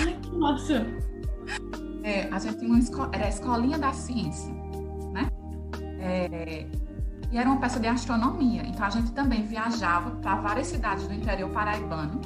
Ai, 0.06 0.18
que 0.22 0.36
massa! 0.38 0.86
É, 2.04 2.30
a 2.32 2.40
gente 2.40 2.60
tinha 2.60 2.70
uma 2.70 2.80
escola, 2.80 3.10
era 3.14 3.26
a 3.26 3.30
Escolinha 3.30 3.78
da 3.78 3.92
Ciência, 3.92 4.54
né? 5.12 5.30
É, 6.00 6.66
e 7.32 7.38
era 7.38 7.50
uma 7.50 7.60
peça 7.60 7.80
de 7.80 7.88
astronomia. 7.88 8.64
Então 8.66 8.86
a 8.86 8.90
gente 8.90 9.12
também 9.12 9.44
viajava 9.44 10.12
para 10.12 10.36
várias 10.36 10.68
cidades 10.68 11.08
do 11.08 11.14
interior 11.14 11.50
paraibano, 11.52 12.22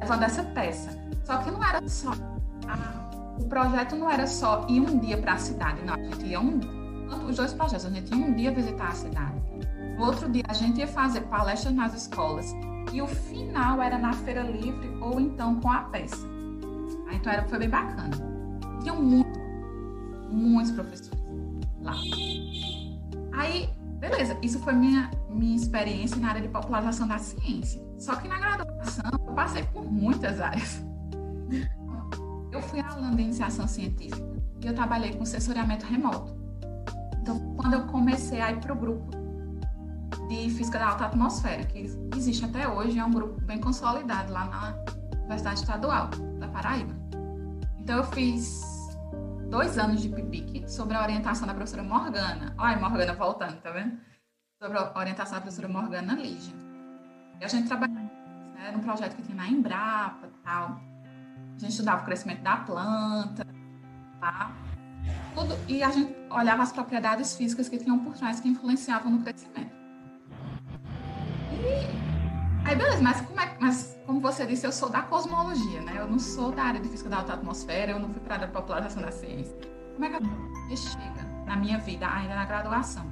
levando 0.00 0.22
essa 0.22 0.42
peça. 0.42 0.90
Só 1.24 1.38
que 1.38 1.50
não 1.50 1.64
era 1.64 1.86
só. 1.88 2.12
A, 2.66 3.40
o 3.40 3.44
projeto 3.48 3.96
não 3.96 4.10
era 4.10 4.26
só 4.26 4.66
ir 4.68 4.80
um 4.80 4.98
dia 4.98 5.18
para 5.18 5.34
a 5.34 5.38
cidade, 5.38 5.82
não. 5.84 5.94
A 5.94 5.98
gente 5.98 6.26
ia 6.26 6.40
um. 6.40 6.60
Os 7.28 7.36
dois 7.36 7.52
projetos, 7.52 7.86
a 7.86 7.90
gente 7.90 8.14
ia 8.14 8.16
um 8.16 8.34
dia 8.34 8.52
visitar 8.52 8.88
a 8.88 8.92
cidade 8.92 9.48
no 9.98 10.06
outro 10.06 10.28
dia, 10.30 10.44
a 10.48 10.52
gente 10.52 10.78
ia 10.78 10.86
fazer 10.86 11.22
palestras 11.22 11.74
nas 11.74 11.92
escolas 11.92 12.54
e 12.92 13.02
o 13.02 13.06
final 13.06 13.82
era 13.82 13.98
na 13.98 14.12
feira 14.12 14.42
livre 14.42 14.96
ou 15.00 15.20
então 15.20 15.60
com 15.60 15.70
a 15.70 15.80
peça. 15.82 16.24
Então 17.10 17.32
era, 17.32 17.42
foi 17.48 17.58
bem 17.58 17.68
bacana. 17.68 18.10
Tinham 18.80 19.02
muito, 19.02 19.38
muitos 20.30 20.70
professores 20.70 21.18
lá. 21.82 21.94
Aí, 23.32 23.68
beleza, 23.98 24.38
isso 24.40 24.60
foi 24.60 24.72
minha, 24.72 25.10
minha 25.28 25.56
experiência 25.56 26.16
na 26.18 26.28
área 26.28 26.42
de 26.42 26.48
popularização 26.48 27.08
da 27.08 27.18
ciência. 27.18 27.82
Só 27.98 28.14
que 28.14 28.28
na 28.28 28.38
graduação 28.38 29.17
passei 29.38 29.62
por 29.62 29.84
muitas 29.84 30.40
áreas. 30.40 30.84
Eu 32.50 32.60
fui 32.60 32.80
aluna 32.80 33.14
de 33.14 33.22
iniciação 33.22 33.68
científica 33.68 34.26
e 34.60 34.66
eu 34.66 34.74
trabalhei 34.74 35.14
com 35.14 35.24
sensoriamento 35.24 35.86
remoto. 35.86 36.36
Então, 37.20 37.54
quando 37.54 37.74
eu 37.74 37.86
comecei 37.86 38.40
a 38.40 38.50
ir 38.50 38.58
para 38.58 38.72
o 38.72 38.76
grupo 38.76 39.16
de 40.28 40.50
Física 40.50 40.80
da 40.80 40.88
Alta 40.88 41.04
Atmosfera, 41.04 41.62
que 41.66 41.86
existe 42.16 42.44
até 42.44 42.66
hoje, 42.66 42.98
é 42.98 43.04
um 43.04 43.12
grupo 43.12 43.40
bem 43.42 43.60
consolidado 43.60 44.32
lá 44.32 44.46
na 44.46 44.74
Universidade 45.18 45.60
Estadual 45.60 46.08
da 46.40 46.48
Paraíba. 46.48 46.96
Então, 47.78 47.98
eu 47.98 48.04
fiz 48.04 48.60
dois 49.48 49.78
anos 49.78 50.02
de 50.02 50.08
PIBIC 50.08 50.68
sobre 50.68 50.96
a 50.96 51.02
orientação 51.02 51.46
da 51.46 51.54
professora 51.54 51.84
Morgana. 51.84 52.54
Olha, 52.58 52.76
Morgana 52.76 53.14
voltando, 53.14 53.60
tá 53.60 53.70
vendo? 53.70 54.00
Sobre 54.60 54.78
a 54.78 54.98
orientação 54.98 55.34
da 55.34 55.42
professora 55.42 55.68
Morgana 55.68 56.14
Lígia. 56.14 56.54
E 57.40 57.44
a 57.44 57.48
gente 57.48 57.68
trabalhou 57.68 57.97
né, 58.58 58.72
num 58.72 58.80
projeto 58.80 59.14
que 59.16 59.22
tinha 59.22 59.36
na 59.36 59.48
Embrapa 59.48 60.28
tal. 60.44 60.80
A 61.56 61.58
gente 61.58 61.70
estudava 61.70 62.02
o 62.02 62.04
crescimento 62.04 62.42
da 62.42 62.56
planta, 62.58 63.46
tá? 64.20 64.52
Tudo, 65.34 65.56
e 65.68 65.82
a 65.82 65.90
gente 65.90 66.14
olhava 66.30 66.62
as 66.62 66.72
propriedades 66.72 67.36
físicas 67.36 67.68
que 67.68 67.78
tinham 67.78 67.98
por 67.98 68.14
trás 68.14 68.40
que 68.40 68.48
influenciavam 68.48 69.10
no 69.10 69.22
crescimento. 69.22 69.72
E 71.52 72.70
aí, 72.70 72.76
beleza, 72.76 73.00
mas 73.00 73.20
como, 73.20 73.40
é, 73.40 73.56
mas 73.58 73.98
como 74.06 74.20
você 74.20 74.46
disse, 74.46 74.66
eu 74.66 74.72
sou 74.72 74.88
da 74.88 75.02
cosmologia, 75.02 75.80
né? 75.82 75.94
Eu 75.96 76.06
não 76.06 76.18
sou 76.18 76.52
da 76.52 76.64
área 76.64 76.80
de 76.80 76.88
física 76.88 77.08
da 77.08 77.18
alta 77.18 77.34
atmosfera, 77.34 77.92
eu 77.92 77.98
não 77.98 78.10
fui 78.10 78.20
para 78.20 78.34
a 78.34 78.36
área 78.36 78.46
de 78.46 78.52
popularização 78.52 79.02
da 79.02 79.10
ciência. 79.10 79.56
Como 79.94 80.04
é 80.04 80.10
que 80.68 80.76
chega 80.76 81.24
na 81.46 81.56
minha 81.56 81.78
vida, 81.78 82.06
ainda 82.08 82.34
na 82.34 82.44
graduação? 82.44 83.06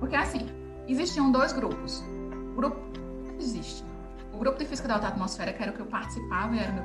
Porque, 0.00 0.16
assim, 0.16 0.46
existiam 0.86 1.30
dois 1.30 1.52
grupos. 1.52 2.02
O 2.52 2.56
grupo 2.56 2.78
existe. 3.38 3.87
O 4.38 4.40
grupo 4.40 4.56
de 4.56 4.66
física 4.66 4.86
da 4.86 4.94
alta 4.94 5.08
atmosfera, 5.08 5.52
que 5.52 5.60
era 5.60 5.72
o 5.72 5.74
que 5.74 5.80
eu 5.80 5.86
participava 5.86 6.54
e 6.54 6.60
era 6.60 6.70
o 6.70 6.74
meu 6.76 6.84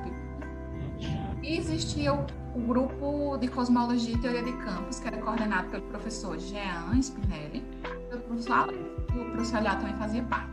e 1.43 1.55
existia 1.55 2.11
o, 2.11 2.25
o, 2.55 2.61
grupo 2.61 3.37
de 3.37 3.47
cosmologia 3.47 4.15
e 4.15 4.17
teoria 4.17 4.41
de 4.41 4.53
campos, 4.53 4.99
que 4.99 5.07
era 5.07 5.17
coordenado 5.17 5.69
pelo 5.69 5.83
professor 5.83 6.39
Jean 6.39 6.99
Spinelli, 6.99 7.63
pelo 8.09 8.21
professor 8.23 8.53
Alex, 8.53 8.79
e 9.13 9.19
o 9.19 9.25
professor 9.31 9.57
Aliá 9.57 9.75
também 9.75 9.95
fazia 9.97 10.23
parte. 10.23 10.49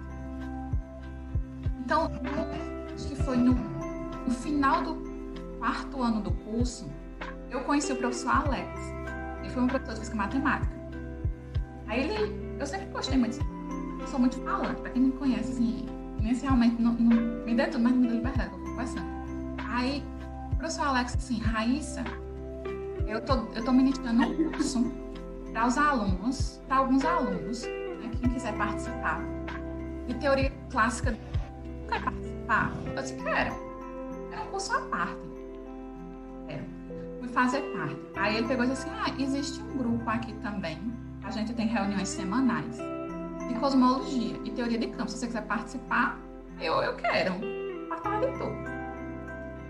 Então, 1.83 2.11
acho 2.95 3.09
que 3.09 3.17
foi 3.23 3.39
no, 3.39 3.55
no 3.55 4.35
final 4.35 4.83
do 4.83 4.97
quarto 5.59 6.03
ano 6.03 6.21
do 6.21 6.33
curso, 6.33 6.91
eu 7.51 7.63
conheci 7.63 7.93
o 7.93 7.97
professor 7.97 8.31
Alex. 8.31 8.79
Ele 9.41 9.49
foi 9.49 9.63
um 9.63 9.69
professor 9.69 9.95
de 9.95 10.01
física 10.01 10.17
matemática. 10.19 10.75
Aí 11.87 12.11
ele, 12.11 12.57
eu 12.59 12.67
sempre 12.67 12.89
gostei 12.89 13.17
muito, 13.17 13.39
sou 14.07 14.21
muito 14.21 14.39
falante, 14.43 14.83
para 14.83 14.91
quem 14.91 15.03
me 15.03 15.13
conhece, 15.13 15.53
assim, 15.53 15.87
inicialmente 16.21 16.81
não, 16.81 16.93
não 16.93 17.45
me 17.45 17.55
dê 17.55 17.67
tudo, 17.67 17.85
mas 17.85 17.93
me 17.93 18.07
dê 18.07 18.15
liberdade, 18.15 18.53
eu 18.53 18.59
vou 18.59 18.71
conversando. 18.71 19.07
Aí 19.69 20.03
professor 20.57 20.87
Alex 20.89 21.15
assim, 21.15 21.41
Raíssa, 21.41 22.05
eu 23.07 23.21
tô, 23.23 23.35
eu 23.55 23.65
tô 23.65 23.73
ministrando 23.73 24.23
um 24.23 24.51
curso 24.53 24.93
para 25.53 25.67
os 25.67 25.79
alunos, 25.79 26.61
para 26.69 26.77
alguns 26.77 27.05
alunos, 27.05 27.63
né, 27.65 28.11
quem 28.21 28.31
quiser 28.31 28.57
participar, 28.57 29.21
de 30.07 30.15
teoria 30.15 30.53
clássica. 30.71 31.17
Quer 31.89 32.05
participar? 32.05 32.73
Eu 32.95 33.03
disse, 33.03 33.15
quero. 33.17 33.55
É 34.33 34.41
um 34.41 34.47
curso 34.51 34.73
à 34.75 34.81
parte. 34.83 35.17
Quero. 36.47 36.65
Fui 37.19 37.29
fazer 37.29 37.63
parte. 37.73 37.97
Aí 38.17 38.37
ele 38.37 38.47
pegou 38.47 38.65
e 38.65 38.69
disse 38.69 38.87
assim, 38.87 38.97
ah, 39.01 39.23
existe 39.23 39.63
um 39.63 39.79
grupo 39.79 40.09
aqui 40.09 40.33
também, 40.35 40.79
a 41.25 41.31
gente 41.31 41.53
tem 41.55 41.67
reuniões 41.67 42.09
semanais 42.09 42.79
de 43.53 43.61
cosmologia 43.61 44.37
e 44.45 44.51
teoria 44.51 44.79
de 44.79 44.87
campo. 44.89 45.11
Se 45.11 45.19
você 45.19 45.27
quiser 45.27 45.43
participar, 45.43 46.19
eu, 46.61 46.75
eu 46.83 46.95
quero. 46.95 47.35
A 47.91 47.97
tarde 47.97 48.27
toda. 48.39 48.81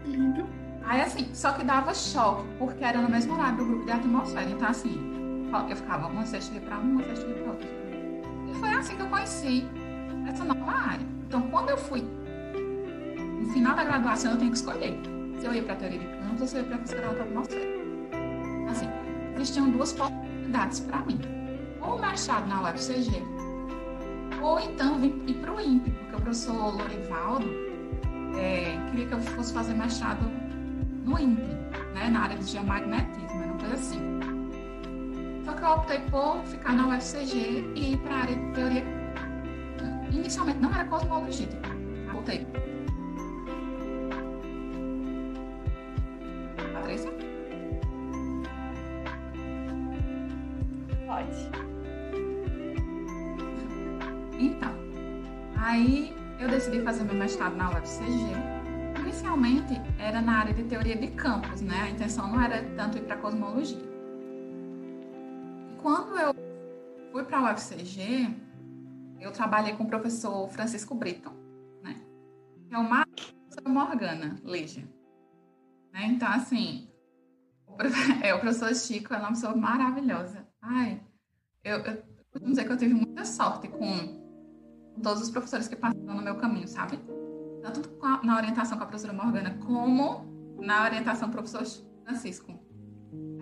Lindo. 0.05 0.47
Aí, 0.85 1.01
assim, 1.01 1.29
só 1.35 1.53
que 1.53 1.65
dava 1.65 1.95
choque, 1.95 2.45
porque 2.59 2.83
era 2.85 3.01
no 3.01 3.09
mesmo 3.09 3.35
horário 3.35 3.59
do 3.59 3.65
grupo 3.65 3.85
de 3.85 3.93
atmosfera. 3.93 4.51
Então, 4.51 4.69
assim, 4.69 5.11
eu 5.69 5.77
ficava 5.77 6.09
uma 6.09 6.27
sexta 6.27 6.59
para 6.61 6.79
uma, 6.79 7.03
uma 7.03 7.05
sexta 7.05 7.27
para 7.27 7.51
outra. 7.51 7.69
E 8.51 8.55
foi 8.55 8.69
assim 8.71 8.97
que 8.97 9.03
eu 9.03 9.09
conheci 9.09 9.67
essa 10.29 10.45
nova 10.45 10.73
área. 10.73 11.07
Então, 11.27 11.43
quando 11.43 11.71
eu 11.71 11.77
fui 11.77 12.03
no 13.41 13.53
final 13.53 13.75
da 13.75 13.85
graduação, 13.85 14.33
eu 14.33 14.39
tenho 14.39 14.51
que 14.51 14.57
escolher 14.57 15.01
se 15.39 15.47
eu 15.47 15.55
ia 15.55 15.63
para 15.63 15.77
teoria 15.77 15.99
de 15.99 16.07
campos 16.07 16.41
ou 16.41 16.47
se 16.47 16.57
eu 16.57 16.63
ia 16.63 16.69
para 16.69 16.79
física 16.79 17.03
da 17.03 17.23
atmosfera. 17.23 17.81
Assim, 18.69 18.89
existiam 19.37 19.71
duas 19.71 19.93
possibilidades 19.93 20.81
para 20.81 20.99
mim. 21.01 21.21
Ou 21.81 21.97
o 21.97 22.01
mestrado 22.01 22.47
na 22.49 22.63
UFCG, 22.63 23.23
ou 24.43 24.59
então 24.59 25.05
ir 25.05 25.35
para 25.41 25.55
o 25.55 25.61
INPE, 25.61 25.91
porque 25.91 26.17
o 26.17 26.21
professor 26.21 26.77
Lorivaldo 26.77 27.49
é, 28.39 28.79
queria 28.91 29.07
que 29.07 29.15
eu 29.15 29.21
fosse 29.21 29.53
fazer 29.53 29.75
mestrado 29.75 30.25
no 31.05 31.19
INPE, 31.19 31.43
né, 31.95 32.09
na 32.11 32.21
área 32.21 32.37
de 32.37 32.45
geomagnetismo, 32.45 33.43
era 33.43 33.53
uma 33.53 33.59
coisa 33.59 33.75
assim. 33.75 34.01
Só 35.45 35.53
que 35.53 35.63
eu 35.63 35.69
optei 35.71 35.99
por 36.11 36.43
ficar 36.45 36.73
na 36.73 36.89
UFCG 36.89 37.73
e 37.75 37.93
ir 37.93 37.99
para 37.99 38.15
a 38.15 38.19
área 38.19 38.37
de 38.37 38.53
teoria. 38.53 38.85
Inicialmente 40.13 40.59
não 40.59 40.75
era 40.75 40.85
cosmologia, 40.87 41.47
tipo, 41.47 41.69
voltei. 42.13 42.47
Patrícia? 46.75 47.11
Pode. 51.07 51.60
Então, 54.41 54.73
aí 55.57 56.15
eu 56.41 56.49
decidi 56.49 56.81
fazer 56.83 57.05
meu 57.05 57.15
mestrado 57.15 57.55
na 57.57 57.71
UFCG 57.71 58.61
inicialmente 59.11 59.75
era 59.99 60.21
na 60.21 60.39
área 60.39 60.55
de 60.55 60.65
teoria 60.65 60.97
de 60.97 61.09
campos, 61.09 61.61
né? 61.61 61.83
A 61.83 61.91
intenção 61.91 62.29
não 62.29 62.41
era 62.41 62.63
tanto 62.75 62.97
ir 62.97 63.03
para 63.03 63.17
cosmologia. 63.17 63.79
E 65.71 65.77
quando 65.83 66.17
eu 66.19 66.35
fui 67.13 67.25
para 67.25 67.39
a 67.39 67.53
UFCG, 67.53 68.35
eu 69.21 69.33
trabalhei 69.33 69.75
com 69.75 69.85
o 69.85 69.89
professor 69.89 70.49
Francisco 70.49 70.95
Brito, 70.95 71.31
né? 71.83 72.01
Que 72.69 72.75
é 72.75 72.79
o 72.79 72.87
professor 72.87 73.69
Morgana 73.69 74.37
Lígia. 74.45 74.89
Né? 75.93 76.07
Então, 76.07 76.29
assim, 76.29 76.89
o, 77.67 77.77
é, 78.23 78.35
o 78.35 78.41
professor 78.41 78.75
Chico 78.75 79.13
é 79.13 79.19
uma 79.19 79.31
pessoa 79.31 79.55
maravilhosa. 79.55 80.47
Ai, 80.63 81.03
eu, 81.65 81.79
eu 81.79 82.41
dizer 82.41 82.65
que 82.65 82.73
eu 82.73 82.77
tive 82.77 82.95
muita 82.95 83.25
sorte 83.25 83.69
com 83.69 84.20
todos 85.03 85.23
os 85.23 85.31
professores 85.31 85.69
que 85.69 85.77
passaram 85.77 86.15
no 86.15 86.23
meu 86.23 86.37
caminho, 86.37 86.69
sabe? 86.69 86.99
tanto 87.61 87.91
na 88.25 88.37
orientação 88.37 88.77
com 88.77 88.85
a 88.85 88.87
professora 88.87 89.13
Morgana, 89.13 89.59
como 89.67 90.27
na 90.59 90.85
orientação 90.85 91.29
com 91.29 91.39
o 91.39 91.43
professor 91.43 91.65
Francisco. 92.05 92.59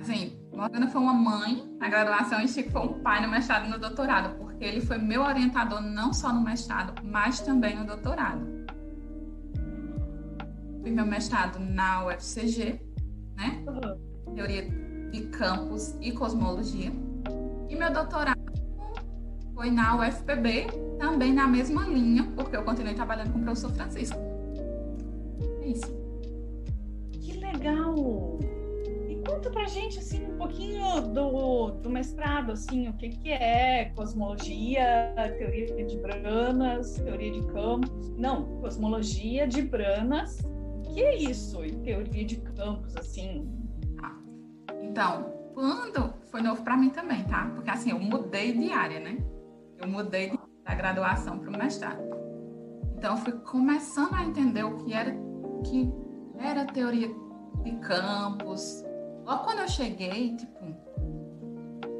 Assim, 0.00 0.38
Morgana 0.52 0.88
foi 0.88 1.00
uma 1.00 1.12
mãe 1.12 1.76
na 1.78 1.88
graduação 1.88 2.40
e 2.40 2.48
Chico 2.48 2.70
foi 2.70 2.82
um 2.82 3.00
pai 3.00 3.24
no 3.24 3.28
mestrado 3.28 3.66
e 3.66 3.70
no 3.70 3.78
doutorado, 3.78 4.36
porque 4.38 4.64
ele 4.64 4.80
foi 4.80 4.98
meu 4.98 5.22
orientador 5.22 5.80
não 5.80 6.12
só 6.12 6.32
no 6.32 6.40
mestrado, 6.40 6.94
mas 7.04 7.40
também 7.40 7.76
no 7.76 7.84
doutorado. 7.84 8.46
Fiz 10.82 10.92
meu 10.92 11.06
mestrado 11.06 11.58
na 11.58 12.06
UFCG, 12.06 12.80
né? 13.36 13.64
Uhum. 13.66 14.34
Teoria 14.34 14.68
de 15.10 15.22
campos 15.28 15.96
e 16.00 16.12
cosmologia. 16.12 16.92
E 17.68 17.76
meu 17.76 17.92
doutorado 17.92 18.37
foi 19.58 19.72
na 19.72 19.96
UFPB, 19.96 20.68
também 21.00 21.32
na 21.32 21.48
mesma 21.48 21.82
linha, 21.82 22.22
porque 22.36 22.56
eu 22.56 22.62
continuei 22.62 22.94
trabalhando 22.94 23.32
com 23.32 23.40
o 23.40 23.42
professor 23.42 23.72
Francisco. 23.72 24.16
É 25.60 25.66
isso. 25.66 25.98
Que 27.10 27.32
legal! 27.32 28.38
E 29.08 29.16
conta 29.26 29.50
pra 29.50 29.66
gente, 29.66 29.98
assim, 29.98 30.24
um 30.26 30.36
pouquinho 30.36 31.00
do, 31.08 31.72
do 31.72 31.90
mestrado, 31.90 32.52
assim, 32.52 32.88
o 32.88 32.92
que, 32.92 33.08
que 33.08 33.32
é 33.32 33.86
cosmologia, 33.96 35.12
teoria 35.36 35.84
de 35.84 35.98
branas, 35.98 36.94
teoria 36.94 37.32
de 37.32 37.44
campos. 37.48 38.10
Não, 38.16 38.60
cosmologia 38.60 39.44
de 39.48 39.62
branas. 39.62 40.38
O 40.38 40.82
que 40.82 41.02
é 41.02 41.16
isso? 41.16 41.64
E 41.64 41.72
teoria 41.72 42.24
de 42.24 42.36
campos, 42.36 42.96
assim? 42.96 43.50
Ah, 44.00 44.20
então, 44.80 45.34
quando 45.52 46.14
foi 46.30 46.42
novo 46.42 46.62
para 46.62 46.76
mim 46.76 46.90
também, 46.90 47.24
tá? 47.24 47.50
Porque 47.56 47.70
assim, 47.70 47.90
eu 47.90 47.98
mudei 47.98 48.52
de 48.52 48.70
área, 48.70 49.00
né? 49.00 49.18
Eu 49.80 49.88
mudei 49.88 50.38
da 50.64 50.74
graduação 50.74 51.38
para 51.38 51.50
o 51.50 51.58
mestrado. 51.58 52.02
Então, 52.96 53.12
eu 53.12 53.18
fui 53.18 53.32
começando 53.32 54.14
a 54.14 54.24
entender 54.24 54.64
o 54.64 54.76
que 54.76 54.92
era, 54.92 55.12
que 55.64 55.92
era 56.38 56.64
teoria 56.64 57.08
de 57.62 57.72
campos. 57.76 58.84
Logo 59.24 59.44
quando 59.44 59.60
eu 59.60 59.68
cheguei, 59.68 60.36
tipo, 60.36 60.58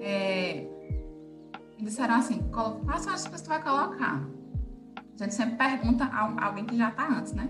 é, 0.01 0.67
disseram 1.79 2.17
assim, 2.17 2.51
quais 2.51 3.03
são 3.03 3.13
as 3.13 3.27
que 3.27 3.43
tu 3.43 3.49
vai 3.49 3.63
colocar? 3.63 4.23
A 4.97 5.25
gente 5.25 5.35
sempre 5.35 5.57
pergunta 5.57 6.05
a 6.05 6.47
alguém 6.47 6.65
que 6.65 6.77
já 6.77 6.91
está 6.91 7.09
antes, 7.09 7.33
né? 7.33 7.49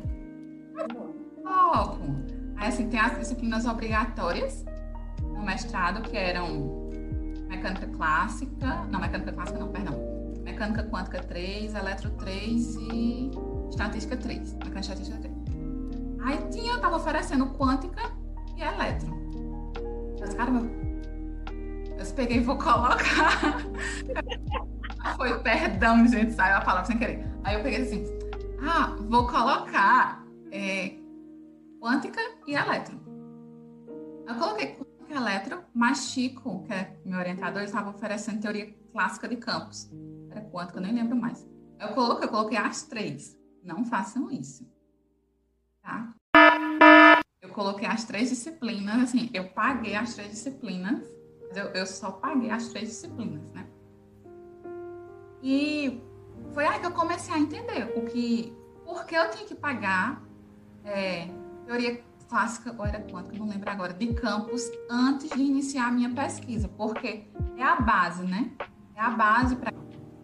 Coloco. 1.43 2.01
Aí, 2.57 2.69
assim, 2.69 2.89
tem 2.89 2.99
as 2.99 3.19
disciplinas 3.19 3.67
obrigatórias 3.67 4.65
no 5.23 5.43
mestrado, 5.43 6.03
que 6.03 6.17
eram 6.17 6.89
mecânica 7.49 7.87
clássica, 7.89 8.85
não, 8.91 9.01
mecânica 9.01 9.33
clássica 9.33 9.59
não, 9.59 9.69
perdão, 9.69 9.95
mecânica 10.49 10.83
quântica 10.85 11.23
3, 11.23 11.75
eletro 11.75 12.11
3 12.11 12.77
e 12.77 13.31
estatística 13.69 14.17
3, 14.17 14.55
mecânica 14.55 14.81
estatística 14.81 15.19
3. 15.19 15.35
Aí 16.23 16.51
tinha, 16.51 16.73
eu 16.73 16.81
tava 16.81 16.97
oferecendo 16.97 17.47
quântica 17.51 18.01
e 18.57 18.63
eletro. 18.63 19.13
Disse, 20.21 20.35
caramba, 20.37 20.69
eu 21.99 22.15
peguei 22.15 22.39
e 22.39 22.41
vou 22.41 22.57
colocar. 22.57 23.59
Foi, 25.17 25.39
perdão, 25.41 26.07
gente, 26.07 26.33
saiu 26.33 26.57
a 26.57 26.61
palavra 26.61 26.87
sem 26.87 26.99
querer. 26.99 27.25
Aí 27.45 27.55
eu 27.55 27.63
peguei 27.63 27.83
assim, 27.83 28.05
ah, 28.63 28.97
vou 29.09 29.27
colocar 29.27 30.25
é, 30.51 30.95
quântica 31.81 32.21
e 32.47 32.55
eletro. 32.55 32.99
Eu 34.27 34.35
coloquei 34.35 34.75
quântica 34.75 35.13
e 35.13 35.15
eletro, 35.15 35.63
mas 35.75 36.11
Chico, 36.11 36.65
que 36.65 36.73
é 36.73 36.97
meu 37.05 37.19
orientador, 37.19 37.63
estava 37.63 37.91
oferecendo 37.91 38.41
teoria 38.41 38.75
clássica 38.93 39.29
de 39.29 39.37
campos. 39.37 39.91
Era 40.39 40.49
quântica, 40.51 40.79
eu 40.79 40.83
nem 40.83 40.95
lembro 40.95 41.17
mais. 41.17 41.45
Eu 41.81 41.89
coloquei, 41.89 42.25
eu 42.25 42.31
coloquei 42.31 42.59
as 42.59 42.83
três. 42.83 43.37
Não 43.63 43.85
façam 43.85 44.31
isso. 44.31 44.65
Tá? 45.83 46.15
Eu 47.43 47.49
coloquei 47.51 47.89
as 47.89 48.05
três 48.05 48.31
disciplinas, 48.31 49.03
assim, 49.03 49.31
eu 49.35 49.49
paguei 49.49 49.97
as 49.97 50.15
três 50.15 50.31
disciplinas, 50.31 51.09
mas 51.49 51.57
eu, 51.57 51.67
eu 51.67 51.87
só 51.87 52.13
paguei 52.13 52.51
as 52.51 52.69
três 52.69 52.89
disciplinas, 52.89 53.51
né? 53.53 53.67
E 55.43 56.01
foi 56.53 56.67
aí 56.67 56.79
que 56.81 56.87
eu 56.87 56.93
comecei 56.93 57.35
a 57.35 57.39
entender 57.39 57.93
o 57.97 58.05
que, 58.07 58.57
por 58.85 59.05
que 59.07 59.15
eu 59.15 59.31
tinha 59.31 59.47
que 59.47 59.55
pagar 59.55 60.23
é, 60.85 61.29
teoria 61.65 62.03
clássica, 62.29 62.75
ou 62.77 62.85
era 62.85 63.01
quanto, 63.01 63.35
não 63.37 63.49
lembro 63.49 63.71
agora, 63.71 63.93
de 63.93 64.13
campus 64.15 64.71
antes 64.91 65.31
de 65.31 65.41
iniciar 65.41 65.89
a 65.89 65.93
minha 65.93 66.11
pesquisa, 66.11 66.69
porque 66.69 67.27
é 67.57 67.63
a 67.63 67.81
base, 67.81 68.25
né? 68.25 68.53
É 68.95 69.01
a 69.01 69.11
base 69.11 69.57
para 69.57 69.78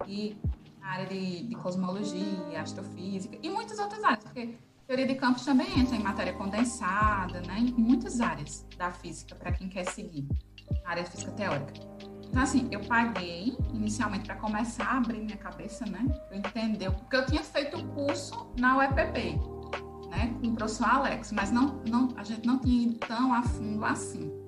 ir 0.07 0.37
na 0.81 0.89
área 0.89 1.07
de, 1.07 1.45
de 1.45 1.55
cosmologia, 1.57 2.61
astrofísica 2.61 3.39
e 3.43 3.49
muitas 3.49 3.79
outras 3.79 4.03
áreas, 4.05 4.25
porque 4.25 4.57
teoria 4.87 5.07
de 5.07 5.15
campos 5.15 5.45
também 5.45 5.79
entra 5.79 5.97
em 5.97 6.03
matéria 6.03 6.33
condensada, 6.35 7.41
né? 7.43 7.59
Em 7.59 7.73
muitas 7.73 8.21
áreas 8.21 8.67
da 8.77 8.91
física, 8.91 9.35
para 9.35 9.53
quem 9.53 9.69
quer 9.69 9.85
seguir 9.91 10.27
a 10.85 10.91
área 10.91 11.05
de 11.05 11.11
física 11.11 11.33
teórica. 11.33 11.73
Então, 12.29 12.43
assim, 12.43 12.69
eu 12.71 12.81
paguei 12.81 13.57
inicialmente 13.73 14.25
para 14.25 14.37
começar 14.37 14.87
a 14.87 14.99
abrir 14.99 15.21
minha 15.21 15.37
cabeça, 15.37 15.87
né? 15.87 16.05
Para 16.29 16.37
entender, 16.37 16.91
porque 16.91 17.17
eu 17.17 17.27
tinha 17.27 17.43
feito 17.43 17.79
o 17.79 17.89
curso 17.91 18.53
na 18.59 18.77
UEPB, 18.79 19.39
né? 20.11 20.35
Com 20.41 20.49
o 20.49 20.55
professor 20.55 20.87
Alex, 20.87 21.33
mas 21.33 21.51
não, 21.51 21.81
não, 21.89 22.09
a 22.17 22.25
gente 22.25 22.47
não 22.47 22.59
tinha 22.59 22.89
ido 22.89 22.99
tão 22.99 23.33
a 23.33 23.43
fundo 23.43 23.85
assim. 23.85 24.44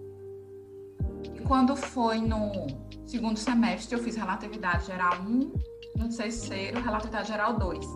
Quando 1.46 1.76
foi 1.76 2.18
no 2.18 2.66
segundo 3.06 3.38
semestre, 3.38 3.96
eu 3.96 4.02
fiz 4.02 4.16
relatividade 4.16 4.86
geral 4.86 5.20
1, 5.20 5.52
no 5.96 6.08
terceiro, 6.08 6.80
relatividade 6.80 7.28
geral 7.28 7.58
2, 7.58 7.86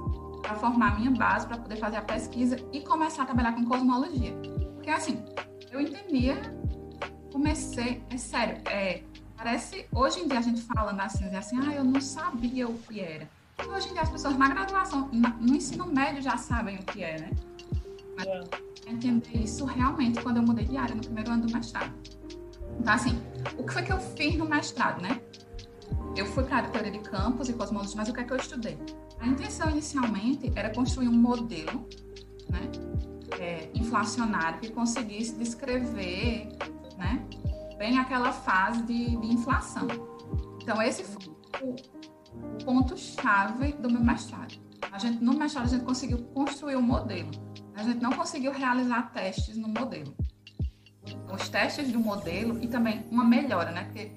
para 0.43 0.55
formar 0.55 0.99
minha 0.99 1.11
base, 1.11 1.47
para 1.47 1.59
poder 1.59 1.77
fazer 1.77 1.97
a 1.97 2.03
pesquisa 2.03 2.57
e 2.73 2.81
começar 2.81 3.25
a 3.25 3.27
trabalhar 3.27 3.53
com 3.53 3.65
cosmologia. 3.65 4.33
Porque, 4.75 4.91
assim, 4.91 5.23
eu 5.71 5.81
entendia, 5.81 6.41
comecei, 7.33 8.03
é 8.11 8.17
sério, 8.17 8.63
é 8.67 9.03
Parece, 9.43 9.87
hoje 9.91 10.21
em 10.21 10.29
dia 10.29 10.39
a 10.39 10.43
gente 10.43 10.61
falando 10.61 11.01
assim, 11.01 11.25
assim, 11.35 11.59
ah, 11.67 11.75
eu 11.75 11.83
não 11.83 11.99
sabia 11.99 12.69
o 12.69 12.77
que 12.77 13.01
era. 13.01 13.27
E 13.59 13.67
hoje 13.67 13.89
em 13.89 13.93
dia 13.95 14.03
as 14.03 14.11
pessoas 14.11 14.37
na 14.37 14.47
graduação, 14.51 15.09
no 15.11 15.57
ensino 15.57 15.87
médio 15.87 16.21
já 16.21 16.37
sabem 16.37 16.77
o 16.77 16.83
que 16.83 17.03
é, 17.03 17.19
né? 17.21 17.31
Mas 18.19 18.27
é. 18.27 18.91
entender 18.91 19.39
isso 19.39 19.65
realmente 19.65 20.21
quando 20.21 20.37
eu 20.37 20.43
mudei 20.43 20.67
de 20.67 20.77
área 20.77 20.95
no 20.95 21.01
primeiro 21.01 21.31
ano 21.31 21.47
do 21.47 21.53
mestrado. 21.55 21.91
Então, 22.81 22.95
assim, 22.95 23.23
o 23.59 23.65
que 23.65 23.73
foi 23.75 23.83
que 23.83 23.93
eu 23.93 24.01
fiz 24.01 24.37
no 24.37 24.47
mestrado, 24.47 25.03
né? 25.03 25.21
Eu 26.17 26.25
fui 26.25 26.45
para 26.45 26.59
a 26.59 26.71
teoria 26.71 26.91
de 26.91 27.01
campos 27.01 27.49
e 27.51 27.53
cosmologia, 27.53 27.95
mas 27.97 28.09
o 28.09 28.15
que 28.15 28.21
é 28.21 28.25
que 28.25 28.33
eu 28.33 28.39
estudei? 28.39 28.79
A 29.21 29.27
intenção 29.27 29.69
inicialmente 29.69 30.51
era 30.57 30.71
construir 30.71 31.09
um 31.09 31.13
modelo, 31.13 31.87
né? 32.49 32.71
É, 33.39 33.71
inflacionário 33.75 34.61
que 34.61 34.71
conseguisse 34.71 35.37
descrever, 35.37 36.49
né? 36.99 37.25
bem 37.77 37.99
aquela 37.99 38.33
fase 38.33 38.83
de, 38.83 39.17
de 39.17 39.27
inflação. 39.27 39.87
Então, 40.63 40.83
esse 40.83 41.05
foi 41.05 41.35
o 41.63 42.65
ponto-chave 42.65 43.73
do 43.75 43.91
meu 43.91 44.03
mestrado. 44.03 44.59
A 44.91 44.99
gente, 44.99 45.23
no 45.23 45.35
mestrado, 45.35 45.65
a 45.67 45.69
gente 45.69 45.85
conseguiu 45.85 46.19
construir 46.35 46.77
o 46.77 46.79
um 46.79 46.83
modelo. 46.83 47.31
A 47.75 47.83
gente 47.83 48.01
não 48.03 48.13
conseguiu 48.13 48.53
realizar 48.53 49.11
testes 49.13 49.57
no 49.57 49.69
modelo. 49.69 50.15
Os 51.33 51.49
testes 51.49 51.93
do 51.93 51.99
modelo 51.99 52.63
e 52.63 52.69
também 52.69 53.05
uma 53.11 53.25
melhora, 53.25 53.71
né? 53.71 53.85
Porque 53.85 54.13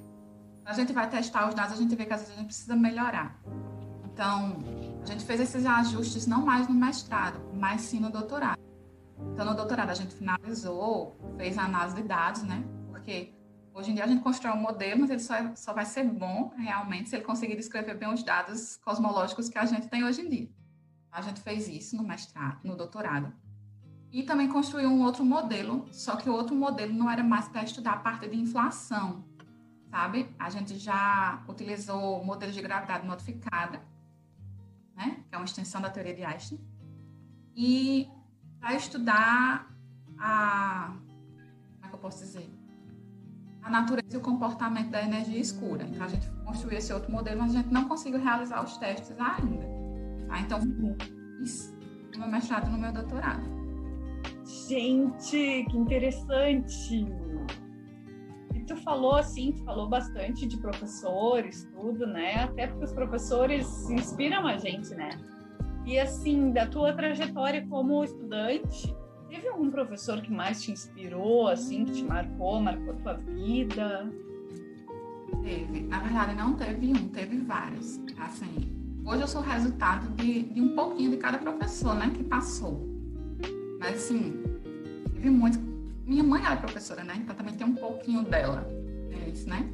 a 0.66 0.74
gente 0.74 0.94
vai 0.94 1.10
testar 1.10 1.48
os 1.48 1.56
dados, 1.56 1.74
a 1.74 1.76
gente 1.78 1.96
vê 1.96 2.06
que 2.06 2.14
às 2.14 2.22
vezes 2.22 2.36
a 2.36 2.38
gente 2.38 2.48
precisa 2.48 2.76
melhorar. 2.76 3.40
Então, 4.06 4.58
a 5.02 5.06
gente 5.06 5.24
fez 5.26 5.40
esses 5.40 5.66
ajustes 5.66 6.28
não 6.28 6.46
mais 6.46 6.68
no 6.68 6.74
mestrado, 6.74 7.40
mas 7.54 7.82
sim 7.82 8.00
no 8.00 8.12
doutorado. 8.12 8.62
Então, 9.34 9.46
no 9.46 9.56
doutorado, 9.56 9.90
a 9.90 9.94
gente 9.94 10.14
finalizou, 10.14 11.18
fez 11.38 11.58
a 11.58 11.64
análise 11.64 11.96
de 11.96 12.04
dados, 12.04 12.44
né? 12.44 12.64
Porque 12.90 13.34
Hoje 13.76 13.90
em 13.90 13.96
dia 13.96 14.04
a 14.04 14.08
gente 14.08 14.22
constrói 14.22 14.54
um 14.54 14.62
modelo, 14.62 15.02
mas 15.02 15.10
ele 15.10 15.20
só, 15.20 15.34
é, 15.34 15.56
só 15.56 15.74
vai 15.74 15.84
ser 15.84 16.04
bom 16.04 16.54
realmente 16.56 17.10
se 17.10 17.16
ele 17.16 17.26
conseguir 17.26 17.56
descrever 17.56 17.96
bem 17.96 18.08
os 18.14 18.22
dados 18.22 18.78
cosmológicos 18.78 19.50
que 19.50 19.58
a 19.58 19.66
gente 19.66 19.88
tem 19.88 20.04
hoje 20.04 20.22
em 20.22 20.30
dia. 20.30 20.50
A 21.12 21.22
gente 21.22 21.42
fez 21.42 21.68
isso 21.68 21.98
no 21.98 22.04
mestrado, 22.04 22.60
no 22.64 22.76
doutorado. 22.76 23.34
E 24.14 24.22
também 24.22 24.48
construiu 24.48 24.90
um 24.90 25.02
outro 25.02 25.26
modelo, 25.26 25.88
só 25.92 26.16
que 26.16 26.30
o 26.30 26.34
outro 26.34 26.56
modelo 26.56 26.94
não 26.94 27.10
era 27.10 27.24
mais 27.24 27.48
para 27.48 27.64
estudar 27.64 27.94
a 27.94 27.98
parte 27.98 28.28
de 28.30 28.40
inflação, 28.40 29.26
sabe? 29.90 30.30
A 30.38 30.52
gente 30.52 30.78
já 30.78 31.44
utilizou 31.50 32.22
o 32.22 32.26
modelo 32.26 32.52
de 32.52 32.62
gravidade 32.62 33.08
modificada, 33.08 33.82
né? 34.96 35.24
Que 35.28 35.34
é 35.34 35.38
uma 35.38 35.46
extensão 35.46 35.82
da 35.82 35.90
teoria 35.90 36.14
de 36.14 36.24
Einstein. 36.24 36.62
E 37.56 38.08
para 38.60 38.76
estudar 38.76 39.68
a. 40.20 40.94
Como 41.76 41.86
é 41.86 41.88
que 41.90 41.96
eu 41.96 42.00
posso 42.00 42.20
dizer? 42.20 42.64
a 43.64 43.70
natureza 43.70 44.14
e 44.14 44.18
o 44.18 44.22
comportamento 44.22 44.90
da 44.90 45.02
energia 45.02 45.40
escura. 45.40 45.86
Então, 45.86 46.06
a 46.06 46.10
gente 46.10 46.30
construiu 46.44 46.78
esse 46.78 46.92
outro 46.92 47.10
modelo, 47.10 47.40
mas 47.40 47.56
a 47.56 47.60
gente 47.60 47.72
não 47.72 47.88
conseguiu 47.88 48.20
realizar 48.20 48.62
os 48.62 48.76
testes 48.78 49.16
ainda. 49.18 49.66
Tá? 50.28 50.40
Então, 50.42 50.60
isso 51.42 51.74
no 52.12 52.20
meu 52.20 52.28
mestrado 52.28 52.70
no 52.70 52.78
meu 52.78 52.92
doutorado. 52.92 53.63
Gente, 54.46 55.66
que 55.70 55.78
interessante! 55.78 57.06
E 58.54 58.60
tu 58.66 58.76
falou 58.78 59.16
assim, 59.16 59.52
tu 59.54 59.64
falou 59.64 59.88
bastante 59.88 60.46
de 60.46 60.58
professores, 60.58 61.68
tudo, 61.74 62.06
né? 62.06 62.44
Até 62.44 62.68
porque 62.68 62.86
os 62.86 62.94
professores 62.94 63.90
inspiram 63.90 64.46
a 64.48 64.58
gente, 64.58 64.94
né? 64.96 65.10
E 65.86 66.00
assim, 66.00 66.52
da 66.52 66.66
tua 66.66 66.94
trajetória 66.94 67.66
como 67.68 68.04
estudante, 68.04 68.94
Teve 69.34 69.48
algum 69.48 69.72
professor 69.72 70.22
que 70.22 70.32
mais 70.32 70.62
te 70.62 70.72
inspirou, 70.72 71.48
assim, 71.48 71.86
que 71.86 71.94
te 71.94 72.04
marcou, 72.04 72.62
marcou 72.62 72.94
tua 72.98 73.14
vida? 73.14 74.08
Teve. 75.42 75.82
Na 75.88 75.98
verdade, 76.02 76.36
não 76.36 76.54
teve 76.54 76.92
um, 76.92 77.08
teve 77.08 77.40
vários. 77.40 78.00
Assim, 78.20 78.72
hoje 79.04 79.22
eu 79.22 79.28
sou 79.28 79.42
resultado 79.42 80.08
de, 80.16 80.44
de 80.44 80.62
um 80.62 80.76
pouquinho 80.76 81.10
de 81.10 81.18
cada 81.18 81.40
professor, 81.40 81.96
né, 81.96 82.12
que 82.16 82.24
passou. 82.24 82.93
Mas, 83.84 84.06
assim, 84.06 84.42
teve 85.14 85.30
muito. 85.30 85.60
Minha 86.06 86.24
mãe 86.24 86.42
era 86.46 86.56
professora, 86.56 87.04
né? 87.04 87.16
Então 87.18 87.36
também 87.36 87.54
tem 87.54 87.68
um 87.68 87.76
pouquinho 87.76 88.24
dela. 88.24 88.66
É 89.12 89.30
isso, 89.30 89.50
né? 89.50 89.70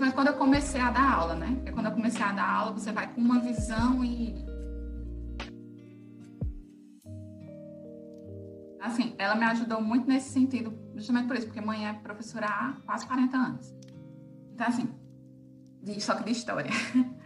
Mas 0.00 0.12
quando 0.12 0.28
eu 0.28 0.34
comecei 0.34 0.80
a 0.80 0.90
dar 0.90 1.12
aula, 1.12 1.36
né? 1.36 1.54
Porque 1.54 1.70
quando 1.70 1.86
eu 1.86 1.92
comecei 1.92 2.22
a 2.22 2.32
dar 2.32 2.50
aula, 2.50 2.72
você 2.72 2.90
vai 2.90 3.12
com 3.14 3.20
uma 3.20 3.38
visão 3.38 4.04
e 4.04 4.34
assim, 8.80 9.14
ela 9.16 9.36
me 9.36 9.44
ajudou 9.44 9.80
muito 9.80 10.08
nesse 10.08 10.30
sentido, 10.30 10.76
justamente 10.96 11.28
por 11.28 11.36
isso, 11.36 11.46
porque 11.46 11.60
mãe 11.60 11.86
é 11.86 11.92
professora 11.92 12.46
há 12.46 12.72
quase 12.84 13.06
40 13.06 13.36
anos. 13.36 13.72
Então, 14.52 14.66
assim, 14.66 14.92
de, 15.80 16.00
só 16.00 16.16
que 16.16 16.24
de 16.24 16.32
história. 16.32 16.70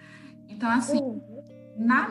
Então, 0.49 0.71
assim, 0.71 0.99
uhum. 0.99 1.21
na, 1.77 2.09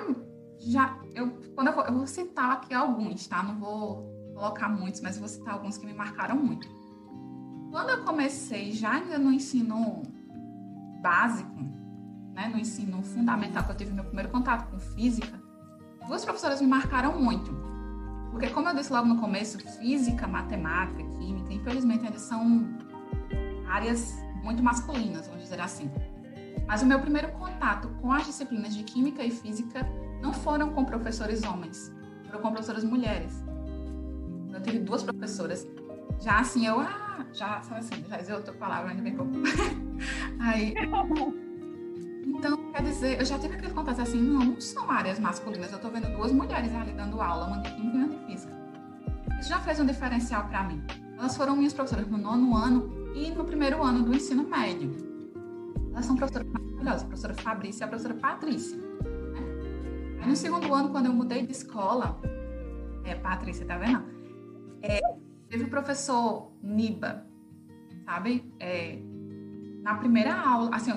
já, 0.71 0.97
eu, 1.13 1.29
quando 1.53 1.67
eu 1.67 1.73
vou, 1.73 1.85
eu 1.85 1.93
vou 1.93 2.07
citar 2.07 2.51
aqui 2.53 2.73
alguns, 2.73 3.27
tá? 3.27 3.43
Não 3.43 3.55
vou 3.55 4.33
colocar 4.33 4.67
muitos, 4.67 4.99
mas 5.01 5.17
vou 5.17 5.27
citar 5.27 5.53
alguns 5.53 5.77
que 5.77 5.85
me 5.85 5.93
marcaram 5.93 6.35
muito. 6.35 6.67
Quando 7.71 7.89
eu 7.89 8.03
comecei, 8.03 8.71
já 8.71 8.93
ainda 8.93 9.17
no 9.17 9.31
ensino 9.31 10.01
básico, 11.01 11.55
né, 12.33 12.47
no 12.47 12.57
ensino 12.57 13.01
fundamental, 13.03 13.63
que 13.63 13.71
eu 13.71 13.77
tive 13.77 13.93
meu 13.93 14.03
primeiro 14.03 14.29
contato 14.29 14.69
com 14.71 14.79
física, 14.79 15.39
duas 16.07 16.25
professoras 16.25 16.61
me 16.61 16.67
marcaram 16.67 17.19
muito. 17.21 17.51
Porque, 18.31 18.49
como 18.49 18.67
eu 18.67 18.75
disse 18.75 18.91
logo 18.91 19.07
no 19.07 19.19
começo, 19.19 19.59
física, 19.77 20.27
matemática, 20.27 21.03
química, 21.17 21.53
infelizmente 21.53 22.05
ainda 22.05 22.19
são 22.19 22.67
áreas 23.67 24.15
muito 24.43 24.63
masculinas, 24.63 25.27
vamos 25.27 25.43
dizer 25.43 25.61
assim. 25.61 25.89
Mas 26.67 26.81
o 26.81 26.85
meu 26.85 26.99
primeiro 26.99 27.31
contato 27.33 27.87
com 28.01 28.11
as 28.11 28.25
disciplinas 28.25 28.75
de 28.75 28.83
química 28.83 29.23
e 29.23 29.29
física 29.29 29.87
não 30.21 30.33
foram 30.33 30.69
com 30.71 30.85
professores 30.85 31.43
homens, 31.43 31.93
foram 32.25 32.41
com 32.41 32.51
professoras 32.51 32.83
mulheres. 32.83 33.43
Eu 34.53 34.61
tive 34.61 34.79
duas 34.79 35.03
professoras. 35.03 35.67
Já 36.21 36.39
assim, 36.39 36.65
eu, 36.65 36.79
ah, 36.79 37.25
já, 37.33 37.61
sabe 37.61 37.79
assim, 37.79 38.03
já 38.07 38.17
dizer 38.17 38.33
outra 38.33 38.53
palavra, 38.53 38.91
ainda 38.91 39.01
bem 39.01 39.15
pouco. 39.15 39.31
Aí. 40.39 40.73
Então, 42.25 42.57
quer 42.71 42.83
dizer, 42.83 43.19
eu 43.19 43.25
já 43.25 43.39
tive 43.39 43.55
aquele 43.55 43.73
contato 43.73 44.01
assim, 44.01 44.21
não, 44.21 44.45
não 44.45 44.61
são 44.61 44.89
áreas 44.89 45.19
masculinas, 45.19 45.71
eu 45.71 45.79
tô 45.79 45.89
vendo 45.89 46.11
duas 46.15 46.31
mulheres 46.31 46.73
ali 46.75 46.91
dando 46.91 47.21
aula, 47.21 47.47
uma 47.47 47.61
de 47.61 47.71
química 47.73 47.97
e 47.97 48.03
uma 48.03 48.07
de 48.09 48.25
física. 48.25 48.53
Isso 49.39 49.49
já 49.49 49.59
fez 49.59 49.79
um 49.79 49.85
diferencial 49.85 50.47
para 50.47 50.63
mim. 50.63 50.83
Elas 51.17 51.35
foram 51.35 51.55
minhas 51.55 51.73
professoras 51.73 52.07
no 52.07 52.17
nono 52.17 52.55
ano 52.55 53.13
e 53.15 53.31
no 53.31 53.45
primeiro 53.45 53.81
ano 53.83 54.03
do 54.03 54.13
ensino 54.13 54.43
médio. 54.43 54.91
Elas 55.91 56.05
são 56.05 56.15
professoras 56.15 56.47
maravilhosas, 56.47 57.03
a 57.03 57.05
professora 57.05 57.33
Fabrícia 57.35 57.83
e 57.83 57.85
a 57.85 57.87
professora 57.87 58.13
Patrícia. 58.15 58.84
No 60.25 60.35
segundo 60.35 60.73
ano, 60.73 60.89
quando 60.89 61.05
eu 61.05 61.13
mudei 61.13 61.45
de 61.45 61.51
escola, 61.51 62.19
é, 63.03 63.13
Patrícia, 63.15 63.65
tá 63.65 63.77
vendo? 63.77 64.03
É, 64.81 64.99
teve 65.47 65.65
o 65.65 65.69
professor 65.69 66.51
Niba, 66.63 67.25
sabe? 68.05 68.51
É, 68.59 68.99
na 69.83 69.95
primeira 69.95 70.33
aula, 70.33 70.75
assim, 70.75 70.91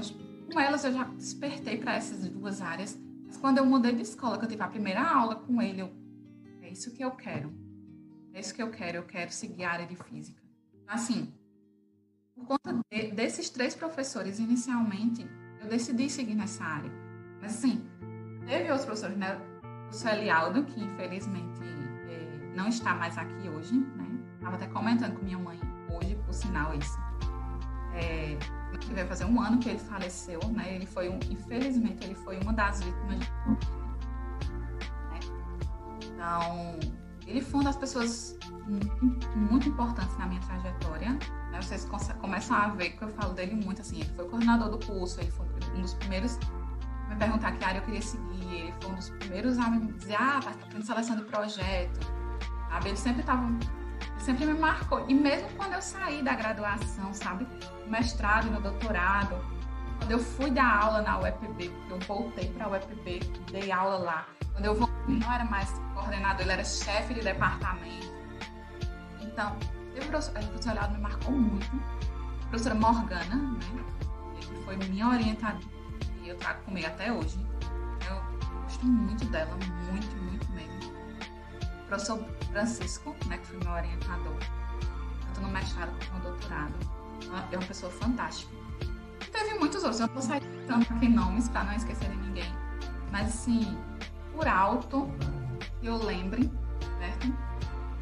com 0.51 0.59
elas 0.59 0.83
eu 0.85 0.93
já 0.93 1.05
despertei 1.05 1.77
para 1.77 1.95
essas 1.95 2.27
duas 2.29 2.63
áreas, 2.63 2.99
mas 3.27 3.37
quando 3.37 3.59
eu 3.59 3.67
mudei 3.67 3.95
de 3.95 4.03
escola, 4.03 4.39
que 4.39 4.47
eu 4.47 4.49
tive 4.49 4.63
a 4.63 4.69
primeira 4.69 5.03
aula 5.03 5.37
com 5.37 5.61
ele, 5.61 5.83
eu, 5.83 5.93
é 6.63 6.71
isso 6.71 6.91
que 6.93 7.05
eu 7.05 7.11
quero. 7.11 7.53
É 8.33 8.41
isso 8.41 8.55
que 8.55 8.63
eu 8.63 8.71
quero, 8.71 8.97
eu 8.97 9.05
quero 9.05 9.31
seguir 9.31 9.65
a 9.65 9.73
área 9.73 9.87
de 9.87 9.97
física. 9.97 10.43
Assim, 10.87 11.35
por 12.35 12.47
conta 12.47 12.81
de, 12.91 13.11
desses 13.13 13.51
três 13.51 13.75
professores, 13.75 14.39
inicialmente, 14.39 15.27
eu 15.61 15.69
decidi 15.69 16.09
seguir 16.09 16.35
nessa 16.35 16.65
área. 16.65 16.91
Mas, 17.43 17.57
assim, 17.57 17.85
teve 18.49 18.71
outros 18.71 18.87
professores, 18.87 19.17
né? 19.17 19.37
O 19.37 19.89
professor 19.89 20.13
Elialdo, 20.15 20.65
que 20.65 20.83
infelizmente 20.83 21.61
é, 22.09 22.53
não 22.57 22.69
está 22.69 22.95
mais 22.95 23.17
aqui 23.17 23.49
hoje, 23.49 23.75
né? 23.75 24.07
Estava 24.35 24.57
até 24.57 24.67
comentando 24.67 25.15
com 25.17 25.25
minha 25.25 25.39
mãe 25.39 25.61
hoje, 25.91 26.17
por 26.25 26.33
sinal, 26.33 26.75
isso. 26.75 26.99
É, 27.95 28.37
que 28.81 28.95
vai 28.95 29.05
fazer 29.07 29.25
um 29.25 29.41
ano 29.41 29.59
que 29.59 29.69
ele 29.69 29.79
faleceu, 29.79 30.41
né? 30.51 30.75
Ele 30.75 30.87
foi, 30.87 31.09
um, 31.09 31.19
infelizmente, 31.31 32.05
ele 32.05 32.15
foi 32.15 32.39
uma 32.41 32.53
das 32.53 32.81
vítimas. 32.81 33.19
De... 33.19 33.31
Né? 33.31 33.59
Então, 36.05 36.79
ele 37.27 37.41
foi 37.41 37.61
uma 37.61 37.65
das 37.65 37.77
pessoas 37.77 38.39
muito, 39.35 39.69
importantes 39.69 40.17
na 40.17 40.27
minha 40.27 40.41
trajetória. 40.41 41.13
Né? 41.51 41.61
Vocês 41.61 41.87
começam 42.21 42.57
a 42.57 42.69
ver 42.69 42.91
que 42.91 43.03
eu 43.03 43.09
falo 43.09 43.35
dele 43.35 43.55
muito, 43.55 43.81
assim, 43.81 44.01
ele 44.01 44.11
foi 44.15 44.29
coordenador 44.29 44.71
do 44.71 44.87
curso, 44.87 45.21
ele 45.21 45.31
foi 45.31 45.47
um 45.75 45.83
dos 45.83 45.95
primeiros 45.95 46.39
me 47.09 47.17
perguntar 47.17 47.53
que 47.53 47.65
área 47.65 47.79
eu 47.79 47.83
queria 47.83 48.03
seguir, 48.03 48.55
ele 48.55 48.75
foi 48.81 48.91
um 48.91 48.95
dos 48.95 49.11
primeiros 49.11 49.59
a 49.59 49.71
me 49.71 49.93
dizer, 49.93 50.17
ah, 50.17 50.41
tá 50.43 50.53
fazendo 50.53 50.85
seleção 50.85 51.17
de 51.17 51.25
projeto, 51.25 52.01
sabe? 52.69 52.89
Ele 52.89 52.97
sempre 52.97 53.21
estava, 53.21 53.49
sempre 54.19 54.47
me 54.47 54.55
marcou. 54.55 55.05
E 55.09 55.15
mesmo 55.15 55.49
quando 55.57 55.75
eu 55.75 55.83
saí 55.83 56.23
da 56.23 56.35
graduação, 56.35 57.13
sabe? 57.15 57.47
No 57.85 57.91
mestrado 57.91 58.51
no 58.51 58.61
doutorado, 58.61 59.37
quando 59.99 60.11
eu 60.11 60.19
fui 60.19 60.51
dar 60.51 60.85
aula 60.85 61.03
na 61.03 61.19
UEPB, 61.21 61.71
porque 61.71 61.93
eu 61.93 61.99
voltei 62.01 62.53
para 62.53 62.67
a 62.67 62.71
UEPB, 62.71 63.21
dei 63.51 63.73
aula 63.73 63.99
lá, 63.99 64.27
quando 64.53 64.67
eu 64.67 64.75
voltei, 64.75 65.15
não 65.15 65.33
era 65.33 65.45
mais 65.45 65.71
coordenador, 65.95 66.43
ele 66.43 66.53
era 66.53 66.65
chefe 66.65 67.15
de 67.15 67.21
departamento. 67.21 68.13
Então, 69.21 69.57
o 69.57 70.07
professor, 70.07 70.33
professor 70.33 70.91
me 70.91 70.99
marcou 70.99 71.33
muito. 71.33 71.77
A 72.45 72.49
professora 72.51 72.75
Morgana, 72.75 73.37
né? 73.37 73.85
Que 74.41 74.55
foi 74.65 74.77
minha 74.77 75.09
orientadora 75.09 75.78
eu 76.29 76.37
trago 76.37 76.63
comigo 76.63 76.87
até 76.87 77.13
hoje. 77.13 77.39
Eu 78.09 78.63
gosto 78.63 78.87
muito 78.87 79.25
dela, 79.27 79.57
muito, 79.91 80.17
muito 80.17 80.51
mesmo. 80.53 80.93
O 81.63 81.87
professor 81.87 82.23
Francisco, 82.53 83.17
né? 83.27 83.39
Que 83.39 83.47
foi 83.47 83.59
meu 83.59 83.73
orientador, 83.73 84.37
tanto 85.27 85.41
no 85.41 85.49
mestrado 85.49 85.91
quanto 85.91 86.15
no 86.15 86.21
doutorado. 86.21 86.75
É 87.51 87.57
uma 87.57 87.67
pessoa 87.67 87.91
fantástica. 87.93 88.53
Teve 89.33 89.59
muitos 89.59 89.83
outros, 89.83 90.01
eu 90.01 90.07
não 90.07 90.15
vou 90.15 90.23
sair 90.23 90.43
tanto 90.67 90.93
aqui 90.93 91.09
nomes 91.09 91.49
para 91.49 91.65
não 91.65 91.73
esquecer 91.75 92.09
de 92.09 92.17
ninguém. 92.17 92.53
Mas 93.11 93.29
assim, 93.29 93.79
por 94.33 94.47
alto, 94.47 95.11
eu 95.83 95.97
lembre, 95.97 96.51
certo? 96.99 97.27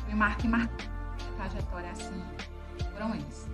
Me 0.09 0.15
marque, 0.15 0.49
marque 0.49 0.89
trajetória 1.37 1.91
assim, 1.91 2.25
foram 2.93 3.15
eles. 3.15 3.49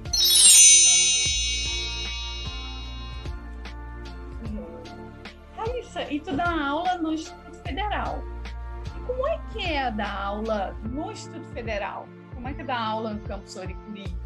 Raíssa, 5.92 6.12
e 6.12 6.20
tu 6.20 6.34
dá 6.34 6.50
aula 6.50 6.96
no 6.96 7.12
Instituto 7.12 7.56
Federal. 7.58 8.22
E 8.96 9.00
como 9.00 9.26
é 9.28 9.40
que 9.52 9.64
é 9.64 9.90
dar 9.90 10.12
aula 10.12 10.76
no 10.82 11.12
Instituto 11.12 11.46
Federal? 11.52 12.08
Como 12.34 12.48
é 12.48 12.54
que 12.54 12.62
é 12.62 12.64
dar 12.64 12.80
aula 12.80 13.14
no 13.14 13.20
campus 13.20 13.56
Oricuri? 13.56 14.16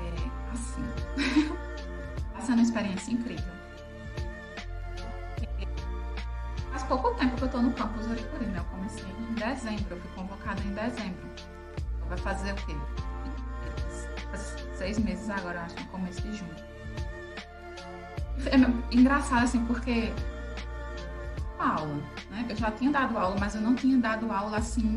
É, 0.00 0.52
assim, 0.52 0.84
está 2.28 2.40
sendo 2.40 2.58
uma 2.58 2.62
experiência 2.62 3.12
incrível 3.12 3.54
pouco 6.86 7.14
tempo 7.14 7.34
que 7.36 7.42
eu 7.42 7.46
estou 7.46 7.62
no 7.62 7.72
campus 7.72 8.06
Oricuri, 8.06 8.44
né? 8.44 8.58
Eu 8.58 8.64
comecei 8.64 9.04
em 9.04 9.34
dezembro, 9.34 9.96
eu 9.96 10.00
fui 10.00 10.10
convocada 10.14 10.60
em 10.60 10.74
dezembro. 10.74 11.26
Vai 12.08 12.18
fazer 12.18 12.52
o 12.52 12.56
quê? 12.56 12.76
Seis 14.76 14.98
meses 14.98 15.30
agora, 15.30 15.62
acho, 15.62 15.76
no 15.76 15.86
começo 15.86 16.20
de 16.20 16.36
junho. 16.36 16.54
É 18.46 18.94
engraçado, 18.94 19.44
assim, 19.44 19.64
porque 19.64 20.12
aula, 21.58 21.94
né? 22.30 22.46
Eu 22.48 22.56
já 22.56 22.70
tinha 22.70 22.90
dado 22.90 23.16
aula, 23.18 23.36
mas 23.38 23.54
eu 23.54 23.60
não 23.60 23.74
tinha 23.74 23.98
dado 23.98 24.30
aula, 24.30 24.58
assim, 24.58 24.96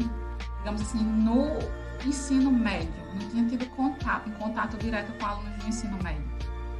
digamos 0.59 0.81
assim, 0.81 1.03
no 1.03 1.57
ensino 2.05 2.51
médio. 2.51 2.93
Não 3.13 3.29
tinha 3.29 3.45
tido 3.47 3.65
contato, 3.71 4.29
contato 4.31 4.77
direto 4.77 5.11
com 5.19 5.25
alunos 5.25 5.63
do 5.63 5.67
ensino 5.67 5.97
médio. 6.03 6.23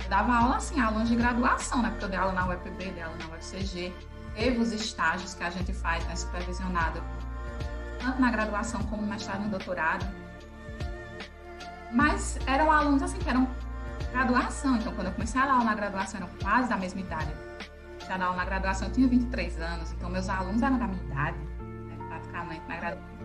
Eu 0.04 0.10
dava 0.10 0.34
aula, 0.34 0.58
assim, 0.58 0.80
alunos 0.80 1.10
de 1.10 1.16
graduação, 1.16 1.82
né? 1.82 1.90
Porque 1.90 2.06
eu 2.06 2.10
dei 2.10 2.20
aula 2.20 2.34
na 2.34 2.48
UEPB, 2.48 2.92
dei 2.92 3.04
aula 3.04 3.18
na 3.18 3.36
UFCG, 3.36 3.94
teve 4.36 4.60
os 4.60 4.72
estágios 4.72 5.34
que 5.34 5.44
a 5.44 5.50
gente 5.50 5.74
faz, 5.74 6.06
né, 6.06 6.16
supervisionado, 6.16 7.02
tanto 8.00 8.22
na 8.22 8.32
graduação 8.32 8.82
como 8.84 9.02
no 9.02 9.08
mestrado 9.08 9.46
e 9.46 9.50
doutorado. 9.50 10.06
Mas 11.92 12.38
eram 12.46 12.72
alunos 12.72 13.02
assim 13.02 13.18
que 13.18 13.30
eram 13.30 13.48
graduação, 14.12 14.78
então 14.78 14.94
quando 14.94 15.08
eu 15.08 15.14
comecei 15.14 15.42
a 15.42 15.46
dar 15.46 15.54
aula 15.54 15.66
na 15.66 15.76
graduação 15.76 16.20
eram 16.20 16.30
quase 16.42 16.70
da 16.70 16.78
mesma 16.78 17.00
idade. 17.00 17.47
Já 18.08 18.18
dar 18.18 18.28
aula 18.28 18.38
na 18.38 18.46
graduação 18.46 18.88
eu 18.88 18.94
tinha 18.94 19.08
23 19.08 19.60
anos, 19.60 19.92
então 19.92 20.10
meus 20.10 20.30
alunos 20.30 20.62
eram 20.62 20.78
da 20.78 20.88
minha 20.88 21.04
idade, 21.04 21.38
né, 21.38 21.98
praticamente 22.08 22.62
na 22.68 22.78
graduação. 22.78 23.18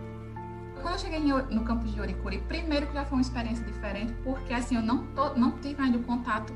Quando 0.81 0.93
eu 0.95 0.99
cheguei 0.99 1.19
no 1.21 1.63
campus 1.63 1.93
de 1.93 2.01
Oricuri, 2.01 2.39
primeiro 2.39 2.87
que 2.87 2.93
já 2.93 3.05
foi 3.05 3.17
uma 3.17 3.21
experiência 3.21 3.63
diferente, 3.63 4.13
porque 4.23 4.53
assim, 4.53 4.75
eu 4.75 4.81
não, 4.81 5.07
tô, 5.07 5.33
não 5.35 5.53
tive 5.59 5.81
ainda 5.81 5.97
o 5.97 6.03
contato, 6.03 6.53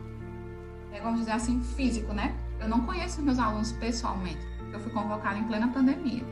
é, 0.91 0.99
vamos 0.99 1.19
dizer 1.21 1.31
assim, 1.31 1.63
físico, 1.63 2.11
né? 2.11 2.35
Eu 2.59 2.67
não 2.67 2.81
conheço 2.81 3.21
meus 3.21 3.39
alunos 3.39 3.71
pessoalmente, 3.71 4.45
eu 4.73 4.79
fui 4.81 4.91
convocada 4.91 5.37
em 5.37 5.43
plena 5.45 5.69
pandemia. 5.69 6.23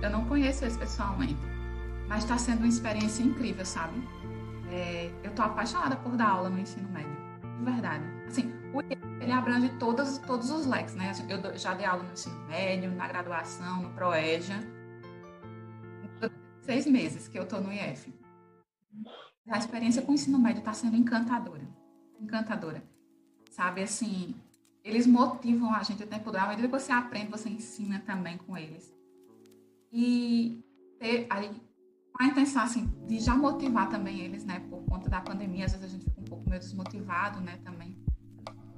Eu 0.00 0.10
não 0.10 0.24
conheço 0.26 0.64
eles 0.64 0.76
pessoalmente, 0.76 1.36
mas 2.08 2.22
está 2.22 2.38
sendo 2.38 2.58
uma 2.58 2.68
experiência 2.68 3.24
incrível, 3.24 3.66
sabe? 3.66 4.00
É, 4.70 5.10
eu 5.24 5.30
estou 5.30 5.44
apaixonada 5.44 5.96
por 5.96 6.16
dar 6.16 6.28
aula 6.28 6.48
no 6.48 6.60
ensino 6.60 6.88
médio, 6.90 7.16
de 7.58 7.64
verdade. 7.64 8.19
Assim, 8.30 8.52
ele 9.20 9.32
abrange 9.32 9.68
todos, 9.78 10.18
todos 10.18 10.50
os 10.50 10.66
leques, 10.66 10.94
né? 10.94 11.12
Eu 11.28 11.58
já 11.58 11.74
dei 11.74 11.84
aula 11.84 12.02
no 12.02 12.12
ensino 12.12 12.38
médio, 12.46 12.90
na 12.92 13.08
graduação, 13.08 13.82
no 13.82 13.90
ProEja. 13.90 14.54
Seis 16.62 16.86
meses 16.86 17.28
que 17.28 17.38
eu 17.38 17.42
estou 17.42 17.60
no 17.60 17.72
IF. 17.72 18.14
A 19.48 19.58
experiência 19.58 20.02
com 20.02 20.12
o 20.12 20.14
ensino 20.14 20.38
médio 20.38 20.60
está 20.60 20.72
sendo 20.72 20.96
encantadora. 20.96 21.66
Encantadora 22.20 22.82
sabe? 23.50 23.82
Assim, 23.82 24.34
eles 24.82 25.06
motivam 25.06 25.74
a 25.74 25.82
gente 25.82 26.02
o 26.02 26.06
tempo 26.06 26.24
todo. 26.24 26.36
À 26.36 26.48
medida 26.48 26.66
que 26.66 26.72
você 26.72 26.92
aprende, 26.92 27.30
você 27.30 27.48
ensina 27.48 28.00
também 28.00 28.38
com 28.38 28.56
eles. 28.56 28.94
E 29.92 30.64
ter 30.98 31.26
aí 31.28 31.50
a 32.18 32.26
intenção 32.26 32.62
assim 32.62 32.86
de 33.06 33.18
já 33.18 33.34
motivar 33.34 33.88
também 33.88 34.20
eles, 34.20 34.44
né? 34.44 34.60
Por 34.70 34.82
conta 34.84 35.10
da 35.10 35.20
pandemia, 35.20 35.66
às 35.66 35.72
vezes 35.72 35.86
a 35.86 35.88
gente 35.88 36.04
fica 36.04 36.20
um 36.20 36.24
pouco 36.24 36.48
meio 36.48 36.60
desmotivado, 36.60 37.40
né? 37.40 37.58
Também. 37.64 37.89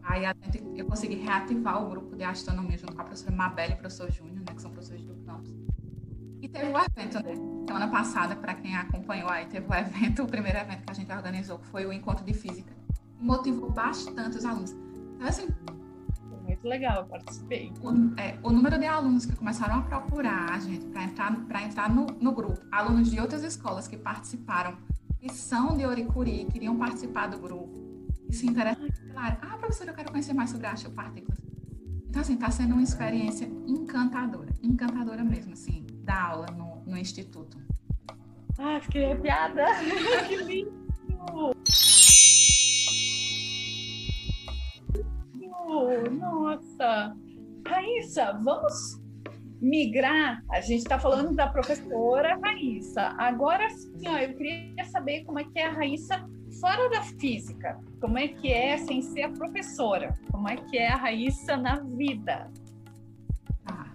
Aí 0.03 0.23
gente, 0.45 0.63
eu 0.77 0.87
consegui 0.87 1.17
reativar 1.17 1.83
o 1.83 1.89
grupo 1.89 2.17
de 2.17 2.25
astronomia 2.25 2.77
junto 2.77 2.95
com 2.95 3.01
a 3.01 3.05
professora 3.05 3.35
Mabel 3.35 3.71
e 3.71 3.73
o 3.75 3.77
professor 3.77 4.11
Júnior, 4.11 4.37
né? 4.37 4.55
Que 4.55 4.61
são 4.61 4.71
professores 4.71 5.05
do 5.05 5.15
campus. 5.25 5.55
E 6.41 6.49
teve 6.49 6.67
o 6.67 6.75
um 6.75 6.79
evento, 6.79 7.23
né? 7.23 7.35
Semana 7.67 7.89
passada, 7.89 8.35
para 8.35 8.55
quem 8.55 8.77
acompanhou 8.77 9.31
aí, 9.31 9.47
teve 9.47 9.67
o 9.67 9.71
um 9.71 9.75
evento, 9.75 10.23
o 10.25 10.27
primeiro 10.27 10.59
evento 10.59 10.83
que 10.85 10.91
a 10.91 10.95
gente 10.95 11.13
organizou, 11.13 11.59
que 11.59 11.67
foi 11.69 11.87
o 11.87 11.93
encontro 11.93 12.25
de 12.25 12.35
física 12.35 12.73
motivou 13.23 13.71
bastante 13.71 14.37
os 14.37 14.45
alunos. 14.45 14.73
Então, 15.15 15.29
assim, 15.29 15.47
muito 16.63 16.69
legal, 16.69 16.99
eu 16.99 17.07
participei. 17.07 17.73
O, 17.81 18.21
é, 18.21 18.39
o, 18.43 18.51
número 18.51 18.79
de 18.79 18.87
alunos 18.87 19.27
que 19.27 19.35
começaram 19.35 19.79
a 19.79 19.83
procurar 19.83 20.53
a 20.53 20.59
gente 20.59 20.87
para 20.87 21.05
entrar, 21.05 21.37
pra 21.47 21.63
entrar 21.63 21.89
no, 21.89 22.07
no, 22.07 22.33
grupo, 22.33 22.61
alunos 22.71 23.11
de 23.11 23.21
outras 23.21 23.43
escolas 23.43 23.89
que 23.89 23.97
participaram, 23.97 24.77
que 25.19 25.33
são 25.33 25.77
de 25.77 25.85
Oricuri, 25.85 26.47
queriam 26.47 26.77
participar 26.77 27.29
do 27.29 27.39
grupo, 27.39 27.73
e 28.33 28.35
se 28.35 28.47
interessam, 28.47 28.89
claro, 29.13 29.37
ah, 29.43 29.57
professora, 29.59 29.91
eu 29.91 29.95
quero 29.95 30.11
conhecer 30.11 30.33
mais 30.33 30.51
sobre 30.51 30.67
astropartículas. 30.67 31.39
Então, 32.09 32.23
assim, 32.23 32.35
está 32.35 32.51
sendo 32.51 32.73
uma 32.73 32.83
experiência 32.83 33.45
encantadora, 33.67 34.53
encantadora 34.63 35.23
mesmo, 35.23 35.53
assim, 35.53 35.87
da 36.03 36.29
aula 36.29 36.47
no, 36.47 36.83
no 36.87 36.97
Instituto. 36.97 37.59
Ah, 38.59 38.81
fiquei 38.81 39.05
arrepiada! 39.05 39.65
que 40.29 40.37
lindo! 40.37 40.83
resposta. 46.53 47.17
Raíssa, 47.67 48.33
vamos 48.43 49.01
migrar. 49.61 50.43
A 50.51 50.61
gente 50.61 50.81
está 50.81 50.99
falando 50.99 51.35
da 51.35 51.47
professora 51.47 52.39
Raíssa. 52.43 53.15
Agora 53.19 53.69
sim, 53.71 54.09
ó, 54.09 54.19
eu 54.19 54.35
queria 54.35 54.85
saber 54.87 55.25
como 55.25 55.39
é 55.39 55.45
que 55.45 55.59
é 55.59 55.67
a 55.67 55.73
Raíssa 55.73 56.29
fora 56.63 56.89
da 56.89 57.03
física. 57.03 57.77
Como 58.01 58.17
é 58.17 58.29
que 58.29 58.53
é 58.53 58.79
sem 58.79 59.03
ser 59.03 59.25
a 59.25 59.31
professora? 59.31 60.15
Como 60.31 60.49
é 60.49 60.57
que 60.57 60.79
é 60.79 60.93
a 60.93 60.97
Raíssa 60.97 61.57
na 61.57 61.81
vida? 61.81 62.49
Ah, 63.67 63.87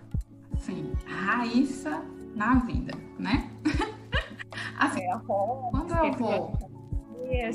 sim, 0.59 0.91
Raíssa 1.05 2.03
na 2.35 2.55
vida, 2.55 2.93
né? 3.17 3.49
assim, 4.77 5.01
é, 5.01 5.17
quando 5.17 5.95
eu 5.95 6.11
vou... 6.11 6.57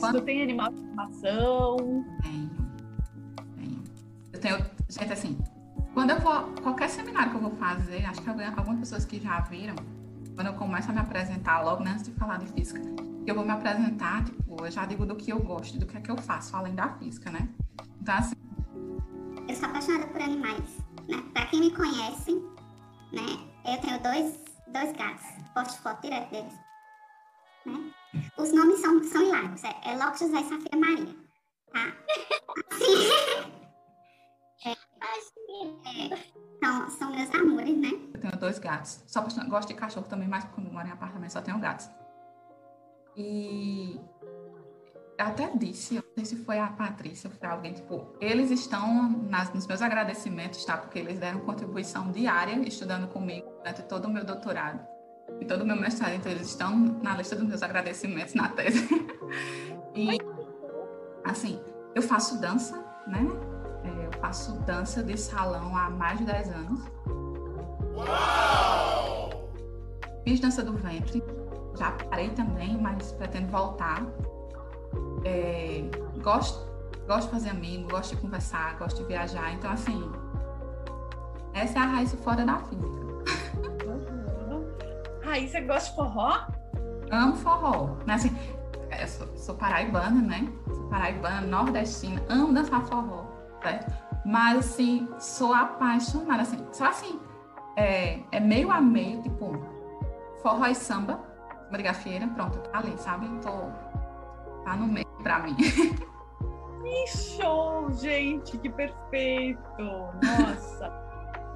Quando... 0.01 0.19
Tu 0.19 0.23
tem 0.23 0.43
animal 0.43 0.73
de 0.73 0.81
estimação? 0.81 1.77
Tenho, 2.23 2.51
tenho. 3.57 3.83
Eu 4.33 4.41
tenho, 4.41 4.59
gente, 4.89 5.13
assim, 5.13 5.39
quando 5.93 6.11
eu 6.11 6.21
vou, 6.21 6.43
qualquer 6.63 6.89
seminário 6.89 7.31
que 7.31 7.37
eu 7.37 7.43
vou 7.43 7.57
fazer, 7.57 8.05
acho 8.07 8.23
que 8.23 8.31
algumas 8.31 8.81
pessoas 8.81 9.05
que 9.05 9.21
já 9.21 9.41
viram, 9.41 9.77
quando 10.35 10.47
eu 10.47 10.55
começo 10.55 10.91
a 10.91 10.95
me 10.95 11.01
apresentar, 11.01 11.61
logo 11.61 11.83
antes 11.83 12.05
de 12.05 12.13
falar 12.13 12.39
de 12.39 12.47
física, 12.47 12.81
eu 13.27 13.35
vou 13.35 13.45
me 13.45 13.53
apresentar, 13.53 14.25
tipo, 14.25 14.65
eu 14.65 14.71
já 14.71 14.85
digo 14.85 15.07
do 15.07 15.15
que 15.15 15.33
eu 15.33 15.39
gosto, 15.41 15.79
do 15.79 15.87
que 15.87 15.97
é 15.97 16.01
que 16.01 16.11
eu 16.11 16.17
faço, 16.17 16.57
além 16.57 16.75
da 16.75 16.89
física, 16.97 17.31
né? 17.31 17.49
Então, 18.01 18.15
assim. 18.15 18.35
Eu 19.49 19.55
sou 19.55 19.69
apaixonada 19.69 20.07
por 20.09 20.21
animais, 20.21 20.79
né? 21.09 21.23
Pra 21.33 21.47
quem 21.47 21.61
me 21.61 21.71
conhece, 21.71 22.35
né? 23.13 23.39
Eu 23.65 23.81
tenho 23.81 24.03
dois, 24.03 24.39
dois 24.69 24.93
gatos, 24.93 25.25
posto 25.55 25.81
foto 25.83 26.03
direto 26.03 26.31
deles. 26.31 26.55
Né? 27.65 27.93
Os 28.37 28.53
nomes 28.53 28.81
são, 28.81 29.03
são 29.05 29.23
hilários, 29.23 29.63
é, 29.63 29.75
é 29.85 29.97
Locke 29.97 30.19
José 30.19 30.41
e 30.41 30.45
Safira 30.45 30.77
Maria, 30.77 31.17
tá? 31.73 31.93
Assim, 32.73 33.09
é, 34.67 36.17
são, 36.65 36.91
são 36.91 37.11
meus 37.13 37.33
amores, 37.35 37.79
né? 37.79 37.91
Eu 38.15 38.21
tenho 38.21 38.37
dois 38.37 38.59
gatos. 38.59 39.05
Só 39.07 39.23
gosto 39.49 39.69
de 39.69 39.75
cachorro 39.75 40.07
também, 40.09 40.27
mas 40.27 40.45
quando 40.47 40.73
moro 40.73 40.89
em 40.89 40.91
apartamento 40.91 41.31
só 41.31 41.41
tenho 41.41 41.59
gatos. 41.61 41.89
E 43.17 44.01
eu 45.19 45.27
até 45.27 45.51
disse, 45.55 45.95
não 45.95 46.03
sei 46.17 46.25
se 46.25 46.37
foi 46.45 46.59
a 46.59 46.67
Patrícia 46.67 47.29
ou 47.29 47.37
foi 47.37 47.49
alguém, 47.49 47.73
tipo, 47.73 48.07
eles 48.21 48.51
estão 48.51 49.11
nas, 49.29 49.53
nos 49.53 49.67
meus 49.67 49.83
agradecimentos, 49.83 50.65
tá? 50.65 50.77
Porque 50.77 50.99
eles 50.99 51.19
deram 51.19 51.41
contribuição 51.41 52.11
diária 52.11 52.57
estudando 52.67 53.09
comigo 53.09 53.49
durante 53.59 53.83
todo 53.83 54.07
o 54.07 54.11
meu 54.11 54.25
doutorado 54.25 54.81
e 55.41 55.45
todo 55.45 55.63
o 55.63 55.67
meu 55.67 55.77
mestrado. 55.77 56.15
Então, 56.15 56.33
eles 56.33 56.49
estão 56.49 56.77
na 56.77 57.17
lista 57.17 57.37
dos 57.37 57.47
meus 57.47 57.63
agradecimentos 57.63 58.35
na 58.35 58.49
tese. 58.49 58.89
e, 59.95 60.19
assim, 61.25 61.61
eu 61.95 62.03
faço 62.03 62.41
dança, 62.41 62.77
né? 63.07 63.27
faço 64.23 64.53
dança 64.61 65.03
de 65.03 65.17
salão 65.17 65.77
há 65.77 65.91
mais 65.91 66.19
de 66.19 66.25
10 66.25 66.49
anos. 66.51 66.81
Uau! 67.97 69.51
Fiz 70.25 70.39
dança 70.39 70.63
do 70.63 70.75
ventre, 70.75 71.21
já 71.77 71.93
parei 71.93 72.31
também, 72.31 72.79
mas 72.79 73.13
pretendo 73.13 73.51
voltar. 73.51 74.03
É, 75.25 75.85
gosto, 76.23 76.69
gosto 77.07 77.27
de 77.27 77.33
fazer 77.33 77.51
amigo, 77.51 77.89
gosto 77.89 78.15
de 78.15 78.23
conversar, 78.23 78.77
gosto 78.79 78.99
de 78.99 79.05
viajar. 79.05 79.53
Então, 79.55 79.71
assim, 79.71 80.11
essa 81.55 81.79
é 81.79 81.83
a 81.83 81.87
raiz 81.87 82.15
fora 82.15 82.45
da 82.45 82.59
física. 82.59 83.03
Raiz, 85.25 85.51
você 85.51 85.61
gosta 85.61 85.91
de 85.91 85.97
forró? 85.97 86.47
Amo 87.11 87.37
forró. 87.37 87.97
Mas, 88.07 88.25
assim, 88.25 88.37
eu 89.01 89.09
sou, 89.09 89.37
sou 89.37 89.55
paraibana, 89.55 90.21
né? 90.21 90.53
Sou 90.67 90.89
paraibana, 90.89 91.41
nordestina, 91.43 92.23
amo 92.29 92.53
dançar 92.53 92.83
forró, 92.87 93.25
certo? 93.63 93.93
Mas, 94.25 94.59
assim, 94.59 95.09
sou 95.19 95.53
apaixonada, 95.53 96.43
assim, 96.43 96.65
só 96.73 96.87
assim, 96.87 97.21
é, 97.77 98.21
é 98.31 98.41
meio 98.41 98.71
a 98.71 98.81
meio, 98.81 99.23
tipo, 99.23 99.53
forró 100.43 100.67
e 100.67 100.75
samba, 100.75 101.21
gafieira, 101.81 102.27
pronto, 102.29 102.59
tá 102.59 102.79
ali, 102.79 102.97
sabe? 102.99 103.29
Tô, 103.41 103.71
tá 104.65 104.77
no 104.77 104.87
meio 104.87 105.07
pra 105.23 105.39
mim. 105.41 105.57
Que 106.83 107.07
show, 107.07 107.93
gente, 107.93 108.59
que 108.59 108.69
perfeito! 108.69 109.61
Nossa! 109.79 110.93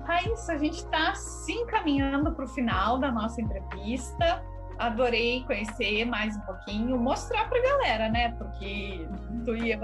Raíssa, 0.06 0.52
a 0.52 0.58
gente 0.58 0.76
está 0.76 1.14
se 1.16 1.52
encaminhando 1.52 2.32
para 2.32 2.44
o 2.44 2.48
final 2.48 2.96
da 2.98 3.10
nossa 3.10 3.42
entrevista. 3.42 4.42
Adorei 4.78 5.42
conhecer 5.44 6.04
mais 6.04 6.36
um 6.36 6.40
pouquinho, 6.42 6.96
mostrar 6.96 7.48
para 7.48 7.58
a 7.58 7.62
galera, 7.62 8.08
né? 8.08 8.32
Porque 8.38 9.08
tu 9.44 9.56
e 9.56 9.72
eu 9.72 9.80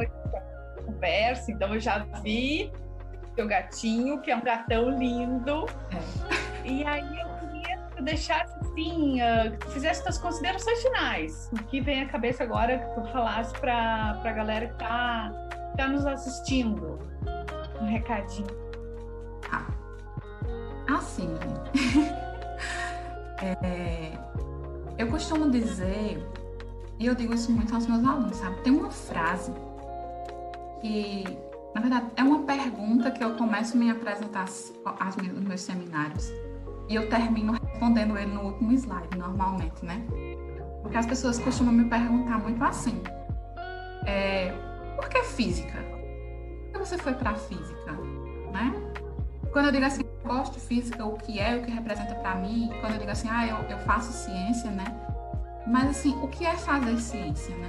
conversa, 0.87 1.51
então 1.51 1.75
eu 1.75 1.81
já 1.81 1.99
vi 2.23 2.73
teu 3.35 3.49
gatinho, 3.49 4.21
que 4.21 4.31
é 4.31 4.37
um 4.37 4.42
gatão 4.42 4.90
lindo. 4.90 5.66
É. 5.90 6.68
E 6.68 6.85
aí 6.85 7.21
eu 7.21 7.32
tu 8.02 8.04
deixasse 8.04 8.52
assim, 8.60 9.20
uh, 9.22 9.52
que 9.52 9.58
tu 9.58 9.68
fizesse 9.70 10.02
tuas 10.02 10.18
considerações 10.18 10.82
finais. 10.82 11.50
O 11.52 11.62
que 11.64 11.80
vem 11.80 12.02
à 12.02 12.06
cabeça 12.06 12.42
agora 12.42 12.78
que 12.78 13.00
tu 13.00 13.06
falasse 13.12 13.52
para 13.60 14.20
a 14.22 14.32
galera 14.32 14.66
que 14.66 14.78
tá, 14.78 15.32
tá 15.76 15.88
nos 15.88 16.04
assistindo. 16.04 16.98
Um 17.80 17.86
recadinho. 17.86 18.46
Ah, 19.50 19.66
assim. 20.96 21.30
é, 23.40 24.12
eu 24.98 25.08
costumo 25.08 25.50
dizer, 25.50 26.24
e 26.98 27.06
eu 27.06 27.14
digo 27.14 27.34
isso 27.34 27.52
muito 27.52 27.74
aos 27.74 27.86
meus 27.86 28.04
alunos, 28.04 28.36
sabe? 28.36 28.60
Tem 28.62 28.72
uma 28.72 28.90
frase 28.90 29.52
que, 30.80 31.24
na 31.74 31.80
verdade, 31.80 32.06
é 32.16 32.22
uma 32.22 32.42
pergunta 32.42 33.10
que 33.10 33.22
eu 33.22 33.36
começo 33.36 33.76
a 33.76 33.80
me 33.80 33.90
apresentar 33.90 34.46
meus, 35.16 35.40
meus 35.40 35.60
seminários 35.60 36.30
e 36.88 36.94
eu 36.94 37.08
termino 37.08 37.62
respondendo 37.83 38.16
ele 38.16 38.33
no 38.33 38.42
último 38.42 38.73
slide, 38.73 39.18
normalmente, 39.18 39.85
né? 39.85 40.01
Porque 40.83 40.97
as 40.97 41.05
pessoas 41.05 41.38
costumam 41.40 41.75
me 41.75 41.85
perguntar 41.87 42.38
muito 42.38 42.62
assim: 42.62 43.03
é, 44.07 44.53
por 44.95 45.09
que 45.09 45.23
física? 45.25 45.79
Por 46.71 46.73
que 46.73 46.79
você 46.79 46.97
foi 46.97 47.14
para 47.14 47.35
física? 47.35 47.92
Né? 48.53 48.73
Quando 49.53 49.66
eu 49.66 49.73
digo 49.73 49.85
assim, 49.85 50.03
eu 50.03 50.31
gosto 50.31 50.55
de 50.55 50.61
física, 50.61 51.05
o 51.05 51.18
que 51.18 51.40
é, 51.40 51.57
o 51.57 51.62
que 51.62 51.71
representa 51.73 52.14
para 52.14 52.37
mim, 52.37 52.71
quando 52.81 52.95
eu 52.95 52.99
digo 53.01 53.11
assim, 53.11 53.29
ah, 53.29 53.47
eu, 53.47 53.57
eu 53.68 53.79
faço 53.79 54.12
ciência, 54.12 54.71
né? 54.71 54.85
Mas 55.66 55.90
assim, 55.90 56.16
o 56.23 56.29
que 56.29 56.47
é 56.47 56.55
fazer 56.57 56.97
ciência, 56.99 57.55
né? 57.57 57.68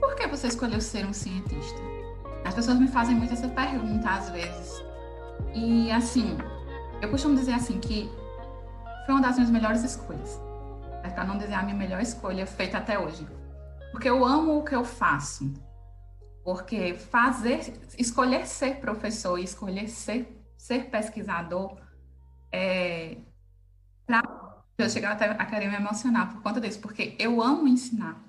Por 0.00 0.14
que 0.14 0.26
você 0.26 0.46
escolheu 0.46 0.80
ser 0.80 1.04
um 1.04 1.12
cientista? 1.12 1.80
As 2.44 2.54
pessoas 2.54 2.78
me 2.78 2.88
fazem 2.88 3.14
muito 3.14 3.34
essa 3.34 3.48
pergunta 3.48 4.08
às 4.08 4.30
vezes. 4.30 4.82
E 5.54 5.90
assim, 5.92 6.38
eu 7.02 7.10
costumo 7.10 7.34
dizer 7.36 7.52
assim 7.52 7.78
que 7.78 8.10
foi 9.04 9.14
uma 9.14 9.20
das 9.20 9.36
minhas 9.36 9.50
melhores 9.50 9.82
escolhas. 9.82 10.40
É 11.02 11.10
para 11.10 11.24
não 11.24 11.36
dizer 11.36 11.54
a 11.54 11.62
minha 11.62 11.76
melhor 11.76 12.00
escolha 12.00 12.46
feita 12.46 12.78
até 12.78 12.98
hoje. 12.98 13.26
Porque 13.90 14.08
eu 14.08 14.24
amo 14.24 14.58
o 14.58 14.64
que 14.64 14.74
eu 14.74 14.84
faço. 14.84 15.52
Porque 16.44 16.94
fazer, 16.94 17.60
escolher 17.98 18.46
ser 18.46 18.76
professor 18.76 19.38
e 19.38 19.44
escolher 19.44 19.88
ser, 19.88 20.44
ser 20.56 20.90
pesquisador 20.90 21.76
é 22.50 23.16
pra, 24.06 24.22
eu 24.78 24.90
chegar 24.90 25.12
até 25.12 25.26
a 25.26 25.46
querer 25.46 25.68
me 25.68 25.76
emocionar 25.76 26.32
por 26.32 26.42
conta 26.42 26.60
disso, 26.60 26.80
porque 26.80 27.14
eu 27.18 27.40
amo 27.40 27.68
ensinar. 27.68 28.20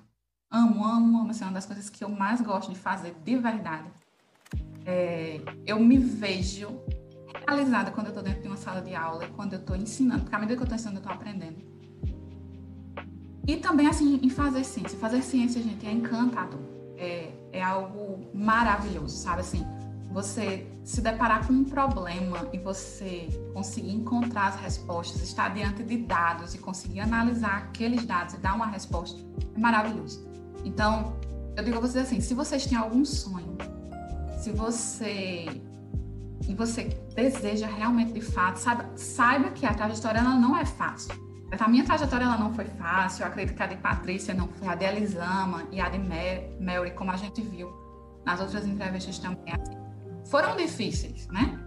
Amo, 0.50 0.84
amo, 0.84 1.20
amo. 1.20 1.30
Essa 1.30 1.44
é 1.44 1.46
uma 1.46 1.54
das 1.54 1.66
coisas 1.66 1.90
que 1.90 2.04
eu 2.04 2.08
mais 2.08 2.40
gosto 2.40 2.72
de 2.72 2.78
fazer, 2.78 3.14
de 3.24 3.36
verdade 3.36 3.90
é, 4.86 5.40
eu 5.66 5.80
me 5.80 5.98
vejo 5.98 6.68
realizada 7.46 7.90
quando 7.90 8.06
eu 8.06 8.10
estou 8.10 8.22
dentro 8.22 8.42
de 8.42 8.48
uma 8.48 8.56
sala 8.56 8.80
de 8.80 8.94
aula 8.94 9.24
e 9.24 9.28
quando 9.28 9.54
eu 9.54 9.58
estou 9.58 9.76
ensinando, 9.76 10.22
porque 10.22 10.34
à 10.34 10.38
medida 10.38 10.56
que 10.56 10.62
eu 10.62 10.64
estou 10.64 10.76
ensinando, 10.76 10.98
eu 10.98 11.02
estou 11.02 11.12
aprendendo. 11.12 11.56
E 13.46 13.56
também, 13.56 13.86
assim, 13.86 14.18
em 14.22 14.30
fazer 14.30 14.64
ciência. 14.64 14.98
Fazer 14.98 15.22
ciência, 15.22 15.62
gente, 15.62 15.86
é 15.86 15.92
encantador. 15.92 16.60
É, 16.96 17.30
é 17.52 17.62
algo 17.62 18.30
maravilhoso, 18.32 19.16
sabe? 19.16 19.40
Assim, 19.40 19.66
você 20.10 20.66
se 20.84 21.00
deparar 21.00 21.46
com 21.46 21.52
um 21.52 21.64
problema 21.64 22.48
e 22.52 22.58
você 22.58 23.28
conseguir 23.52 23.92
encontrar 23.92 24.48
as 24.48 24.56
respostas, 24.60 25.22
estar 25.22 25.52
diante 25.52 25.82
de 25.82 25.98
dados 25.98 26.54
e 26.54 26.58
conseguir 26.58 27.00
analisar 27.00 27.56
aqueles 27.56 28.06
dados 28.06 28.34
e 28.34 28.38
dar 28.38 28.54
uma 28.54 28.66
resposta, 28.66 29.20
é 29.54 29.58
maravilhoso. 29.58 30.24
Então, 30.64 31.16
eu 31.56 31.64
digo 31.64 31.76
a 31.76 31.80
vocês 31.80 32.06
assim, 32.06 32.20
se 32.20 32.32
vocês 32.32 32.64
têm 32.64 32.78
algum 32.78 33.04
sonho, 33.04 33.58
se 34.38 34.52
você 34.52 35.46
e 36.48 36.54
você 36.54 36.84
deseja 37.14 37.66
realmente 37.66 38.12
de 38.12 38.20
fato, 38.20 38.56
saiba, 38.56 38.90
saiba 38.96 39.50
que 39.50 39.64
a 39.66 39.74
trajetória 39.74 40.18
ela 40.18 40.34
não 40.34 40.56
é 40.56 40.64
fácil. 40.64 41.14
A 41.58 41.68
minha 41.68 41.84
trajetória 41.84 42.24
ela 42.24 42.36
não 42.36 42.52
foi 42.52 42.64
fácil, 42.64 43.22
eu 43.22 43.28
acredito 43.28 43.56
que 43.56 43.62
a 43.62 43.66
de 43.66 43.76
Patrícia 43.76 44.34
não 44.34 44.48
foi, 44.48 44.66
a 44.66 44.74
de 44.74 44.84
Elisama 44.84 45.62
e 45.70 45.80
a 45.80 45.88
de 45.88 45.98
Mary, 45.98 46.90
como 46.92 47.12
a 47.12 47.16
gente 47.16 47.40
viu 47.42 47.72
nas 48.24 48.40
outras 48.40 48.66
entrevistas 48.66 49.18
também, 49.18 49.54
assim, 49.54 49.76
foram 50.26 50.56
difíceis, 50.56 51.28
né? 51.28 51.58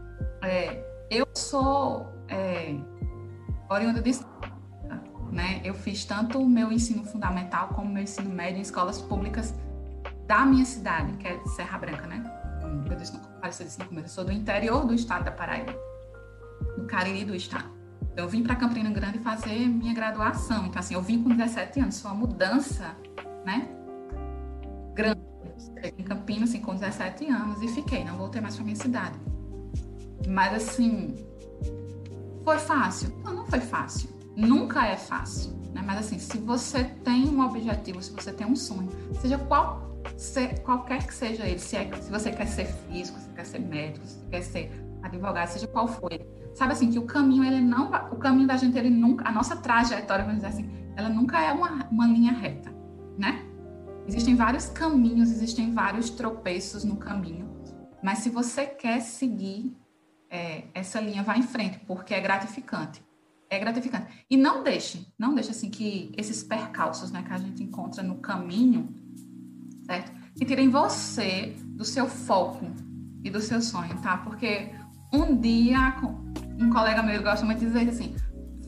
É, 0.43 0.83
eu 1.09 1.25
sou 1.33 2.05
é, 2.27 2.75
oriunda 3.69 4.01
de 4.01 4.11
né? 5.31 5.61
Eu 5.63 5.73
fiz 5.73 6.05
tanto 6.05 6.39
o 6.39 6.47
meu 6.47 6.71
ensino 6.71 7.03
fundamental 7.03 7.69
como 7.69 7.89
o 7.89 7.93
meu 7.93 8.03
ensino 8.03 8.29
médio 8.29 8.59
em 8.59 8.61
escolas 8.61 9.01
públicas 9.01 9.53
da 10.25 10.45
minha 10.45 10.65
cidade, 10.65 11.13
que 11.13 11.27
é 11.27 11.39
Serra 11.47 11.77
Branca, 11.77 12.07
né? 12.07 12.23
Eu 12.89 12.95
disse, 12.95 13.13
no, 13.13 13.19
parece 13.39 13.63
disse 13.63 13.79
no 13.79 13.85
começo, 13.85 14.07
eu 14.07 14.09
sou 14.09 14.25
do 14.25 14.31
interior 14.31 14.85
do 14.85 14.93
estado 14.93 15.25
da 15.25 15.31
Paraíba, 15.31 15.73
do 16.77 16.85
Cariri 16.85 17.25
do 17.25 17.35
estado. 17.35 17.77
Então, 18.17 18.25
eu 18.25 18.29
vim 18.29 18.41
para 18.41 18.55
Campina 18.55 18.89
Grande 18.89 19.19
fazer 19.19 19.67
minha 19.67 19.93
graduação. 19.93 20.65
Então, 20.65 20.79
assim, 20.79 20.95
eu 20.95 21.01
vim 21.01 21.21
com 21.21 21.29
17 21.29 21.79
anos, 21.79 22.01
foi 22.01 22.11
uma 22.11 22.17
mudança, 22.17 22.95
né? 23.45 23.67
Grande. 24.95 25.21
Em 25.97 26.03
Campinas, 26.03 26.49
assim, 26.49 26.59
com 26.59 26.73
17 26.73 27.29
anos 27.29 27.61
e 27.61 27.67
fiquei, 27.67 28.03
não 28.03 28.17
voltei 28.17 28.41
mais 28.41 28.55
para 28.55 28.63
minha 28.63 28.75
cidade. 28.75 29.19
Mas, 30.27 30.53
assim, 30.53 31.15
foi 32.43 32.57
fácil? 32.57 33.13
Não, 33.23 33.33
não 33.33 33.45
foi 33.45 33.59
fácil. 33.59 34.09
Nunca 34.35 34.87
é 34.87 34.97
fácil. 34.97 35.51
Né? 35.71 35.83
Mas, 35.85 35.99
assim, 35.99 36.17
se 36.17 36.39
você 36.39 36.85
tem 37.03 37.27
um 37.27 37.45
objetivo, 37.45 38.01
se 38.01 38.11
você 38.11 38.31
tem 38.31 38.47
um 38.47 38.55
sonho, 38.55 38.89
seja 39.21 39.37
qual 39.37 39.87
se, 40.17 40.47
qualquer 40.63 41.06
que 41.06 41.13
seja 41.13 41.45
ele, 41.45 41.60
se, 41.60 41.75
é, 41.77 41.89
se 42.01 42.10
você 42.10 42.32
quer 42.32 42.47
ser 42.47 42.65
físico, 42.65 43.19
se 43.19 43.30
quer 43.30 43.45
ser 43.45 43.60
médico, 43.60 44.06
se 44.06 44.19
quer 44.25 44.41
ser 44.41 44.71
advogado, 45.03 45.47
seja 45.47 45.67
qual 45.67 45.88
for 45.88 46.12
sabe 46.56 46.73
assim 46.73 46.91
que 46.91 46.97
o 46.97 47.06
caminho 47.06 47.43
ele 47.43 47.62
não, 47.62 47.91
o 48.12 48.15
caminho 48.15 48.47
da 48.47 48.58
gente 48.58 48.75
ele 48.75 48.89
nunca, 48.89 49.30
a 49.30 49.32
nossa 49.32 49.56
trajetória, 49.56 50.25
vamos 50.25 50.41
dizer 50.41 50.47
assim, 50.47 50.69
ela 50.95 51.08
nunca 51.08 51.39
é 51.39 51.53
uma, 51.53 51.88
uma 51.91 52.08
linha 52.08 52.32
reta, 52.32 52.73
né? 53.15 53.45
Existem 54.08 54.36
vários 54.36 54.65
caminhos, 54.65 55.30
existem 55.30 55.71
vários 55.71 56.10
tropeços 56.10 56.84
no 56.84 56.95
caminho, 56.95 57.47
mas 58.01 58.19
se 58.19 58.30
você 58.30 58.65
quer 58.65 59.01
seguir 59.01 59.77
é, 60.32 60.63
essa 60.73 60.99
linha, 60.99 61.21
vá 61.21 61.38
em 61.38 61.43
frente, 61.43 61.80
porque 61.86 62.13
é 62.13 62.19
gratificante. 62.19 63.06
É 63.49 63.60
gratificante. 63.60 64.25
E 64.30 64.36
não 64.36 64.63
deixe, 64.63 65.08
não 65.17 65.34
deixe 65.34 65.51
assim 65.51 65.69
que 65.69 66.12
esses 66.17 66.43
percalços 66.43 67.12
né, 67.12 67.23
que 67.23 67.32
a 67.32 67.38
gente 67.38 67.63
encontra 67.63 68.03
no 68.03 68.17
caminho 68.17 68.93
certo? 69.88 70.12
Que 70.36 70.45
tirem 70.45 70.69
você 70.69 71.56
do 71.65 71.84
seu 71.84 72.08
foco 72.08 72.67
e 73.23 73.30
do 73.30 73.39
seu 73.39 73.62
sonho, 73.62 73.95
tá? 74.02 74.17
Porque 74.17 74.69
um 75.12 75.36
dia, 75.36 75.95
um 76.60 76.69
colega 76.69 77.02
meu 77.02 77.23
gosta 77.23 77.45
muito 77.45 77.60
de 77.60 77.65
dizer 77.65 77.89
assim, 77.89 78.15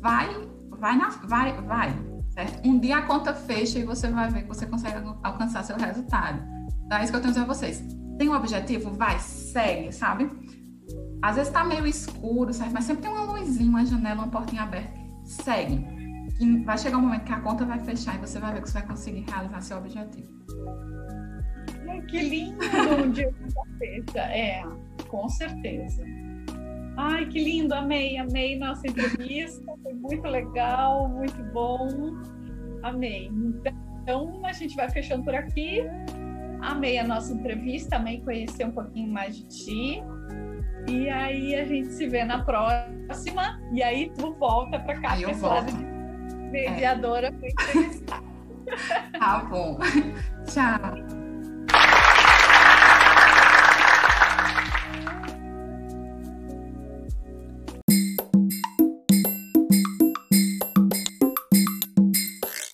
vai, 0.01 0.29
vai, 0.71 0.97
na, 0.97 1.09
vai, 1.09 1.53
vai, 1.61 1.93
certo? 2.29 2.67
Um 2.67 2.79
dia 2.79 2.97
a 2.97 3.01
conta 3.03 3.33
fecha 3.33 3.77
e 3.77 3.83
você 3.83 4.07
vai 4.07 4.29
ver 4.29 4.43
que 4.43 4.47
você 4.47 4.65
consegue 4.65 5.05
alcançar 5.23 5.63
seu 5.63 5.77
resultado. 5.77 6.41
Então, 6.85 6.97
é 6.97 7.03
isso 7.03 7.11
que 7.11 7.17
eu 7.17 7.21
tenho 7.21 7.31
a 7.31 7.33
dizer 7.33 7.43
a 7.43 7.53
vocês. 7.53 7.83
Tem 8.17 8.29
um 8.29 8.33
objetivo? 8.33 8.91
Vai, 8.91 9.19
segue, 9.19 9.91
sabe? 9.91 10.29
Às 11.21 11.35
vezes 11.35 11.51
tá 11.51 11.63
meio 11.63 11.85
escuro, 11.85 12.51
certo? 12.51 12.73
Mas 12.73 12.85
sempre 12.85 13.03
tem 13.03 13.11
uma 13.11 13.23
luzinha, 13.33 13.69
uma 13.69 13.85
janela, 13.85 14.23
uma 14.23 14.27
portinha 14.27 14.63
aberta. 14.63 14.97
Segue. 15.23 15.85
E 16.39 16.63
vai 16.63 16.77
chegar 16.77 16.97
um 16.97 17.01
momento 17.01 17.25
que 17.25 17.33
a 17.33 17.39
conta 17.41 17.65
vai 17.65 17.79
fechar 17.79 18.15
e 18.15 18.17
você 18.19 18.39
vai 18.39 18.53
ver 18.53 18.61
que 18.61 18.69
você 18.69 18.79
vai 18.79 18.87
conseguir 18.87 19.25
realizar 19.29 19.61
seu 19.61 19.77
objetivo 19.77 20.39
que 22.07 22.19
lindo 22.19 22.65
um 23.03 23.11
dia 23.11 23.33
fecha. 23.77 24.19
É, 24.19 24.63
com 25.07 25.27
certeza. 25.29 26.03
Ai, 26.97 27.25
que 27.27 27.41
lindo, 27.41 27.73
amei, 27.73 28.17
amei 28.17 28.57
nossa 28.59 28.85
entrevista, 28.87 29.73
foi 29.81 29.93
muito 29.93 30.27
legal, 30.27 31.07
muito 31.07 31.41
bom, 31.53 31.87
amei. 32.83 33.31
Então, 34.01 34.41
a 34.45 34.51
gente 34.51 34.75
vai 34.75 34.89
fechando 34.89 35.23
por 35.23 35.33
aqui. 35.33 35.81
Amei 36.61 36.97
a 36.97 37.07
nossa 37.07 37.31
entrevista, 37.31 37.95
amei 37.95 38.19
conhecer 38.21 38.65
um 38.65 38.71
pouquinho 38.71 39.11
mais 39.13 39.37
de 39.37 39.47
ti. 39.47 40.03
E 40.89 41.09
aí 41.09 41.55
a 41.55 41.63
gente 41.63 41.89
se 41.93 42.07
vê 42.07 42.25
na 42.25 42.43
próxima. 42.43 43.61
E 43.71 43.81
aí 43.81 44.11
tu 44.17 44.33
volta 44.33 44.79
para 44.79 44.99
cá, 44.99 45.19
eu 45.19 45.33
volto. 45.35 45.73
mediadora 46.51 47.27
é. 47.27 47.31
para 47.31 47.49
entrevistar. 47.49 48.23
Tá 49.17 49.43
bom. 49.49 49.79
Tchau. 50.45 51.28